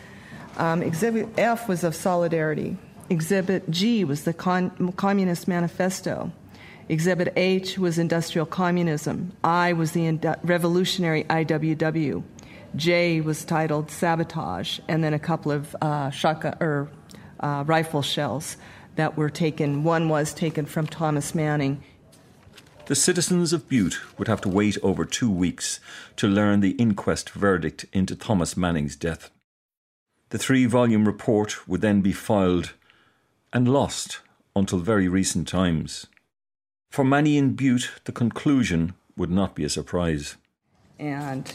Um, 0.58 0.82
exhibit 0.82 1.28
F 1.38 1.68
was 1.68 1.84
of 1.84 1.96
solidarity. 1.96 2.78
Exhibit 3.10 3.70
G 3.70 4.04
was 4.04 4.24
the 4.24 4.34
Con- 4.34 4.94
Communist 4.98 5.48
Manifesto. 5.48 6.32
Exhibit 6.90 7.34
H 7.36 7.78
was 7.78 7.98
industrial 7.98 8.46
communism. 8.46 9.32
I 9.44 9.74
was 9.74 9.92
the 9.92 10.38
revolutionary 10.44 11.24
IWW. 11.26 12.24
J 12.76 13.22
was 13.22 13.46
titled 13.46 13.92
sabotage, 13.92 14.80
and 14.88 15.04
then 15.04 15.14
a 15.14 15.20
couple 15.20 15.52
of 15.52 15.76
uh, 15.82 16.10
shotgun 16.10 16.58
or 16.60 16.90
uh, 17.40 17.64
rifle 17.68 18.02
shells 18.02 18.58
that 18.96 19.18
were 19.18 19.30
taken. 19.30 19.84
One 19.84 20.10
was 20.10 20.34
taken 20.34 20.66
from 20.66 20.88
Thomas 20.88 21.34
Manning. 21.34 21.84
The 22.86 22.96
citizens 22.96 23.54
of 23.54 23.70
Butte 23.70 24.00
would 24.18 24.28
have 24.28 24.42
to 24.42 24.50
wait 24.50 24.78
over 24.84 25.06
two 25.06 25.32
weeks 25.32 25.80
to 26.18 26.28
learn 26.28 26.60
the 26.60 26.72
inquest 26.72 27.30
verdict 27.30 27.86
into 27.94 28.16
Thomas 28.16 28.58
Manning's 28.58 28.98
death. 28.98 29.32
The 30.30 30.38
three 30.38 30.66
volume 30.66 31.06
report 31.06 31.68
would 31.68 31.82
then 31.82 32.02
be 32.02 32.12
filed 32.12 32.74
and 33.54 33.68
lost 33.68 34.20
until 34.56 34.80
very 34.80 35.08
recent 35.08 35.48
times. 35.48 36.08
For 36.90 37.06
many 37.06 37.38
in 37.38 37.56
Butte, 37.56 37.92
the 38.04 38.12
conclusion 38.12 38.96
would 39.16 39.32
not 39.32 39.56
be 39.56 39.64
a 39.64 39.70
surprise. 39.70 40.36
And 41.00 41.48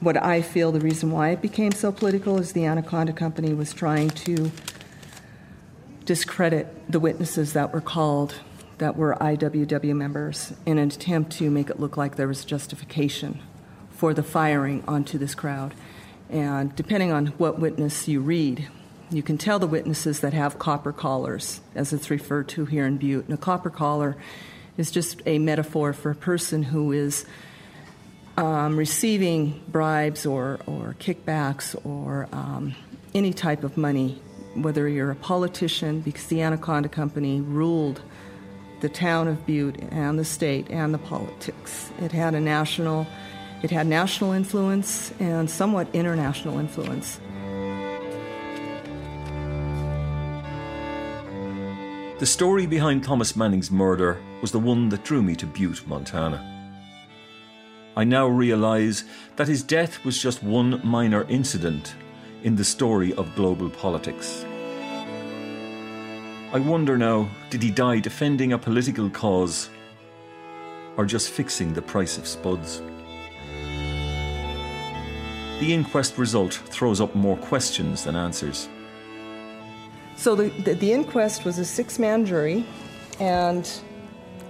what 0.00 0.22
I 0.22 0.42
feel 0.42 0.70
the 0.70 0.80
reason 0.80 1.10
why 1.10 1.30
it 1.30 1.40
became 1.40 1.72
so 1.72 1.90
political 1.90 2.38
is 2.38 2.52
the 2.52 2.66
Anaconda 2.66 3.12
Company 3.12 3.54
was 3.54 3.72
trying 3.72 4.10
to 4.10 4.52
discredit 6.08 6.90
the 6.90 6.98
witnesses 6.98 7.52
that 7.52 7.74
were 7.74 7.82
called 7.82 8.34
that 8.78 8.96
were 8.96 9.14
IWW 9.20 9.94
members 9.94 10.54
in 10.64 10.78
an 10.78 10.88
attempt 10.88 11.32
to 11.32 11.50
make 11.50 11.68
it 11.68 11.78
look 11.78 11.98
like 11.98 12.16
there 12.16 12.26
was 12.26 12.46
justification 12.46 13.38
for 13.90 14.14
the 14.14 14.22
firing 14.22 14.82
onto 14.88 15.18
this 15.18 15.34
crowd. 15.34 15.74
And 16.30 16.74
depending 16.74 17.12
on 17.12 17.26
what 17.36 17.58
witness 17.58 18.08
you 18.08 18.20
read, 18.20 18.68
you 19.10 19.22
can 19.22 19.36
tell 19.36 19.58
the 19.58 19.66
witnesses 19.66 20.20
that 20.20 20.32
have 20.32 20.58
copper 20.58 20.94
collars, 20.94 21.60
as 21.74 21.92
it's 21.92 22.08
referred 22.08 22.48
to 22.48 22.64
here 22.64 22.86
in 22.86 22.96
Butte. 22.96 23.26
And 23.26 23.34
a 23.34 23.36
copper 23.36 23.68
collar 23.68 24.16
is 24.78 24.90
just 24.90 25.20
a 25.26 25.38
metaphor 25.38 25.92
for 25.92 26.12
a 26.12 26.14
person 26.14 26.62
who 26.62 26.92
is 26.92 27.26
um, 28.38 28.78
receiving 28.78 29.62
bribes 29.68 30.24
or, 30.24 30.58
or 30.64 30.96
kickbacks 30.98 31.76
or 31.84 32.30
um, 32.32 32.74
any 33.14 33.34
type 33.34 33.62
of 33.62 33.76
money, 33.76 34.22
whether 34.54 34.88
you're 34.88 35.10
a 35.10 35.16
politician, 35.16 36.00
because 36.00 36.26
the 36.26 36.42
Anaconda 36.42 36.88
Company 36.88 37.40
ruled 37.40 38.00
the 38.80 38.88
town 38.88 39.28
of 39.28 39.44
Butte 39.44 39.80
and 39.90 40.18
the 40.18 40.24
state 40.24 40.70
and 40.70 40.94
the 40.94 40.98
politics. 40.98 41.90
It 42.00 42.12
had 42.12 42.34
a 42.34 42.40
national, 42.40 43.06
it 43.62 43.70
had 43.70 43.86
national 43.86 44.32
influence 44.32 45.12
and 45.18 45.50
somewhat 45.50 45.88
international 45.92 46.58
influence. 46.58 47.20
The 52.18 52.26
story 52.26 52.66
behind 52.66 53.04
Thomas 53.04 53.36
Manning's 53.36 53.70
murder 53.70 54.20
was 54.42 54.50
the 54.50 54.58
one 54.58 54.88
that 54.88 55.04
drew 55.04 55.22
me 55.22 55.36
to 55.36 55.46
Butte, 55.46 55.86
Montana. 55.86 56.44
I 57.96 58.04
now 58.04 58.26
realise 58.26 59.04
that 59.36 59.48
his 59.48 59.62
death 59.62 60.04
was 60.04 60.20
just 60.20 60.42
one 60.42 60.80
minor 60.84 61.24
incident 61.24 61.94
in 62.42 62.56
the 62.56 62.64
story 62.64 63.12
of 63.14 63.34
global 63.34 63.68
politics. 63.70 64.44
I 66.50 66.58
wonder 66.60 66.96
now 66.96 67.28
did 67.50 67.62
he 67.62 67.70
die 67.70 68.00
defending 68.00 68.52
a 68.52 68.58
political 68.58 69.10
cause 69.10 69.68
or 70.96 71.04
just 71.04 71.30
fixing 71.30 71.74
the 71.74 71.82
price 71.82 72.16
of 72.18 72.26
spuds? 72.26 72.80
The 75.60 75.74
inquest 75.74 76.16
result 76.18 76.54
throws 76.54 77.00
up 77.00 77.14
more 77.14 77.36
questions 77.36 78.04
than 78.04 78.14
answers. 78.14 78.68
So 80.16 80.34
the, 80.34 80.48
the, 80.62 80.74
the 80.74 80.92
inquest 80.92 81.44
was 81.44 81.58
a 81.58 81.64
six 81.64 81.98
man 81.98 82.24
jury, 82.24 82.64
and 83.20 83.68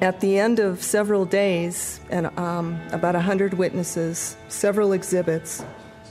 at 0.00 0.20
the 0.20 0.38
end 0.38 0.58
of 0.58 0.82
several 0.82 1.24
days, 1.24 2.00
and 2.10 2.26
um, 2.38 2.80
about 2.92 3.14
100 3.14 3.54
witnesses, 3.54 4.36
several 4.48 4.92
exhibits, 4.92 5.64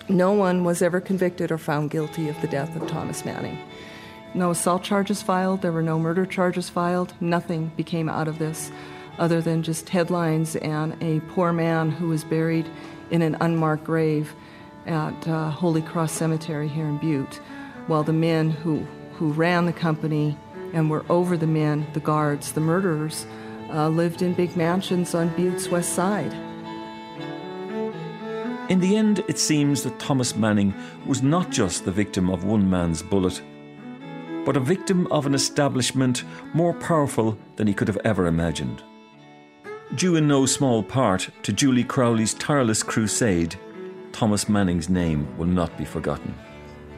no 0.10 0.32
one 0.32 0.64
was 0.64 0.82
ever 0.82 1.00
convicted 1.00 1.52
or 1.52 1.58
found 1.58 1.92
guilty 1.92 2.30
of 2.30 2.40
the 2.42 2.48
death 2.48 2.76
of 2.76 2.88
Thomas 2.88 3.26
Manning. 3.26 3.60
No 4.34 4.52
assault 4.52 4.84
charges 4.84 5.22
filed, 5.22 5.62
there 5.62 5.72
were 5.72 5.82
no 5.82 6.00
murder 6.00 6.26
charges 6.26 6.70
filed, 6.70 7.14
nothing 7.20 7.72
became 7.76 8.10
out 8.10 8.28
of 8.28 8.40
this 8.40 8.72
other 9.18 9.42
than 9.42 9.64
just 9.64 9.90
headlines 9.90 10.56
and 10.58 10.96
a 11.02 11.20
poor 11.32 11.52
man 11.52 11.90
who 11.90 12.10
was 12.10 12.24
buried 12.24 12.70
in 13.10 13.22
an 13.22 13.36
unmarked 13.42 13.84
grave 13.84 14.34
at 14.86 15.28
uh, 15.28 15.50
Holy 15.50 15.82
Cross 15.82 16.14
Cemetery 16.14 16.68
here 16.68 16.86
in 16.86 16.98
Butte, 16.98 17.42
while 17.88 18.04
the 18.04 18.14
men 18.14 18.50
who 18.50 18.86
who 19.18 19.32
ran 19.32 19.66
the 19.66 19.74
company 19.74 20.38
and 20.74 20.90
were 20.90 21.04
over 21.10 21.38
the 21.38 21.48
men, 21.48 21.88
the 21.94 22.00
guards, 22.00 22.52
the 22.52 22.62
murderers, 22.62 23.26
uh, 23.70 23.90
lived 23.90 24.22
in 24.22 24.34
big 24.34 24.56
mansions 24.56 25.16
on 25.16 25.30
Butte's 25.30 25.70
west 25.70 25.94
side. 25.94 26.47
In 28.70 28.82
the 28.82 28.98
end, 28.98 29.24
it 29.30 29.40
seems 29.40 29.84
that 29.84 29.98
Thomas 29.98 30.36
Manning 30.36 30.74
was 31.06 31.24
not 31.24 31.50
just 31.50 31.86
the 31.86 31.92
victim 31.92 32.30
of 32.30 32.44
one 32.44 32.70
man's 32.70 33.02
bullet, 33.02 33.42
but 34.46 34.58
a 34.58 34.62
victim 34.62 35.08
of 35.08 35.26
an 35.26 35.34
establishment 35.34 36.26
more 36.54 36.74
powerful 36.74 37.38
than 37.56 37.66
he 37.66 37.74
could 37.74 37.88
have 37.88 38.00
ever 38.04 38.28
imagined. 38.28 38.84
Due 39.96 40.18
in 40.18 40.28
no 40.28 40.46
small 40.46 40.84
part 40.84 41.30
to 41.44 41.54
Julie 41.54 41.86
Crowley's 41.86 42.34
tireless 42.34 42.84
crusade, 42.84 43.56
Thomas 44.12 44.50
Manning's 44.50 44.90
name 44.90 45.26
will 45.38 45.46
not 45.46 45.78
be 45.78 45.86
forgotten. 45.86 46.36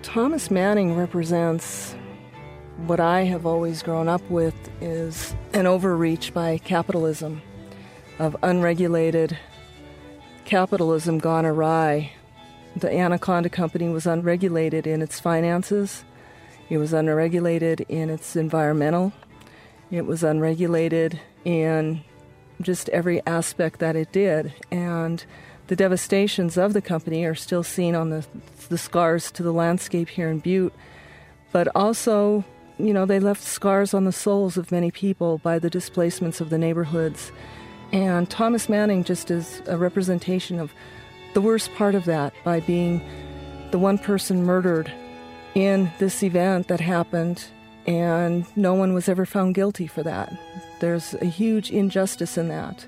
Thomas 0.02 0.50
Manning 0.50 0.96
represents 0.96 1.96
what 2.88 3.00
I 3.00 3.26
have 3.26 3.46
always 3.46 3.84
grown 3.84 4.08
up 4.08 4.28
with 4.30 4.56
is 4.82 5.36
an 5.54 5.68
overreach 5.68 6.34
by 6.34 6.58
capitalism, 6.58 7.44
of 8.18 8.36
unregulated 8.42 9.38
capitalism 10.50 11.20
gone 11.20 11.46
awry. 11.46 12.12
The 12.76 12.92
Anaconda 12.92 13.50
Company 13.50 13.88
was 13.88 14.08
unregulated 14.08 14.88
in 14.88 15.04
its 15.04 15.20
finances, 15.20 16.04
it 16.70 16.80
was 16.80 16.92
unregulated 16.92 17.86
in 17.88 18.10
its 18.10 18.36
environmental, 18.36 19.14
it 19.92 20.08
was 20.08 20.24
unregulated 20.24 21.20
in 21.46 22.02
just 22.62 22.90
every 22.90 23.24
aspect 23.28 23.78
that 23.80 23.96
it 23.96 24.12
did. 24.12 24.52
And 24.72 25.24
the 25.68 25.76
devastations 25.76 26.58
of 26.58 26.74
the 26.74 26.82
company 26.82 27.26
are 27.26 27.36
still 27.36 27.64
seen 27.64 27.94
on 27.94 28.10
the, 28.10 28.26
the 28.70 28.78
scars 28.80 29.32
to 29.34 29.44
the 29.44 29.54
landscape 29.54 30.10
here 30.10 30.30
in 30.30 30.40
Butte, 30.40 30.74
but 31.52 31.68
also 31.76 32.44
you 32.80 32.94
know, 32.94 33.06
they 33.06 33.20
left 33.20 33.44
scars 33.44 33.94
on 33.94 34.06
the 34.06 34.12
souls 34.12 34.58
of 34.58 34.72
many 34.72 34.90
people 34.90 35.38
by 35.38 35.60
the 35.60 35.70
displacements 35.70 36.40
of 36.42 36.50
the 36.50 36.58
neighborhoods. 36.58 37.32
And 37.92 38.30
Thomas 38.30 38.70
Manning 38.70 39.04
just 39.04 39.32
is 39.32 39.62
a 39.66 39.78
representation 39.78 40.60
of 40.60 40.74
the 41.34 41.42
worst 41.42 41.74
part 41.76 41.96
of 41.96 42.06
that 42.06 42.34
by 42.44 42.60
being 42.60 43.02
the 43.72 43.80
one 43.80 43.98
person 43.98 44.44
murdered 44.44 44.92
in 45.56 45.92
this 46.00 46.22
event 46.24 46.68
that 46.68 46.80
happened, 46.80 47.44
and 47.88 48.46
no 48.56 48.74
one 48.74 48.94
was 48.94 49.10
ever 49.10 49.26
found 49.26 49.56
guilty 49.56 49.88
for 49.88 50.04
that. 50.04 50.32
There's 50.80 51.14
a 51.16 51.26
huge 51.26 51.72
injustice 51.72 52.38
in 52.38 52.48
that. 52.50 52.86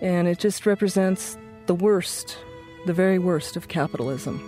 And 0.00 0.28
it 0.28 0.38
just 0.38 0.66
represents 0.66 1.36
the 1.66 1.74
worst, 1.74 2.38
the 2.86 2.92
very 2.92 3.18
worst 3.18 3.56
of 3.56 3.68
capitalism. 3.68 4.40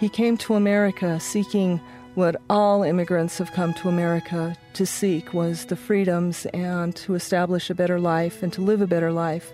He 0.00 0.08
came 0.08 0.36
to 0.38 0.54
America 0.54 1.20
seeking 1.20 1.80
what 2.18 2.34
all 2.50 2.82
immigrants 2.82 3.38
have 3.38 3.52
come 3.52 3.72
to 3.72 3.88
America 3.88 4.52
to 4.72 4.84
seek 4.84 5.32
was 5.32 5.66
the 5.66 5.76
freedoms 5.76 6.46
and 6.46 6.96
to 6.96 7.14
establish 7.14 7.70
a 7.70 7.74
better 7.76 8.00
life 8.00 8.42
and 8.42 8.52
to 8.52 8.60
live 8.60 8.80
a 8.80 8.88
better 8.88 9.12
life. 9.12 9.52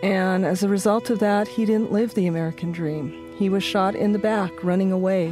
And 0.00 0.46
as 0.46 0.62
a 0.62 0.68
result 0.68 1.10
of 1.10 1.18
that, 1.18 1.48
he 1.48 1.64
didn't 1.66 1.90
live 1.90 2.14
the 2.14 2.28
American 2.28 2.70
dream. 2.70 3.34
He 3.36 3.48
was 3.48 3.64
shot 3.64 3.96
in 3.96 4.12
the 4.12 4.20
back, 4.20 4.52
running 4.62 4.92
away. 4.92 5.30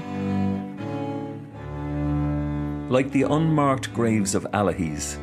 Like 2.89 3.13
the 3.13 3.23
unmarked 3.31 3.95
graves 3.95 4.35
of 4.35 4.43
Allihies, 4.53 5.19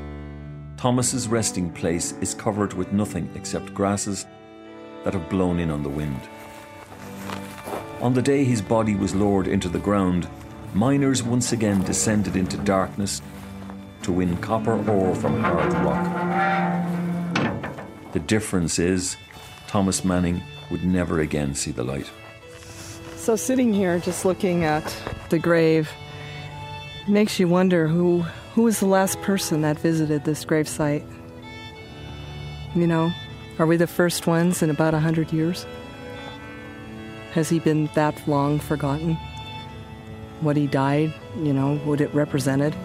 Thomas's 0.77 1.27
resting 1.27 1.69
place 1.71 2.13
is 2.21 2.33
covered 2.33 2.71
with 2.71 2.93
nothing 2.93 3.29
except 3.35 3.73
grasses 3.73 4.25
that 5.03 5.13
have 5.13 5.29
blown 5.29 5.59
in 5.59 5.71
on 5.71 5.83
the 5.83 5.89
wind. 5.89 6.21
On 7.99 8.13
the 8.13 8.21
day 8.21 8.45
his 8.45 8.61
body 8.61 8.95
was 8.95 9.13
lowered 9.13 9.47
into 9.47 9.67
the 9.67 9.79
ground, 9.79 10.29
miners 10.73 11.23
once 11.23 11.51
again 11.51 11.83
descended 11.83 12.35
into 12.35 12.57
darkness 12.57 13.21
to 14.03 14.11
win 14.11 14.37
copper 14.37 14.73
ore 14.89 15.15
from 15.15 15.41
hard 15.41 15.73
rock. 15.73 16.05
The 18.13 18.19
difference 18.19 18.79
is 18.79 19.17
Thomas 19.67 20.05
Manning 20.05 20.41
would 20.71 20.83
never 20.83 21.19
again 21.19 21.53
see 21.55 21.71
the 21.71 21.83
light. 21.83 22.09
So, 23.15 23.35
sitting 23.35 23.73
here 23.73 23.99
just 23.99 24.23
looking 24.23 24.63
at 24.63 24.95
the 25.29 25.39
grave, 25.39 25.91
makes 27.07 27.39
you 27.39 27.47
wonder 27.47 27.87
who 27.87 28.21
who 28.53 28.63
was 28.63 28.79
the 28.79 28.85
last 28.85 29.21
person 29.21 29.61
that 29.61 29.77
visited 29.77 30.23
this 30.23 30.43
gravesite. 30.43 31.05
You 32.75 32.87
know, 32.87 33.11
are 33.59 33.65
we 33.65 33.77
the 33.77 33.87
first 33.87 34.27
ones 34.27 34.63
in 34.63 34.69
about 34.69 34.93
a 34.93 34.99
hundred 34.99 35.31
years? 35.31 35.65
Has 37.33 37.49
he 37.49 37.59
been 37.59 37.89
that 37.93 38.27
long 38.27 38.59
forgotten? 38.59 39.17
What 40.41 40.55
he 40.55 40.67
died, 40.67 41.13
you 41.41 41.53
know, 41.53 41.77
what 41.77 42.01
it 42.01 42.13
represented? 42.13 42.75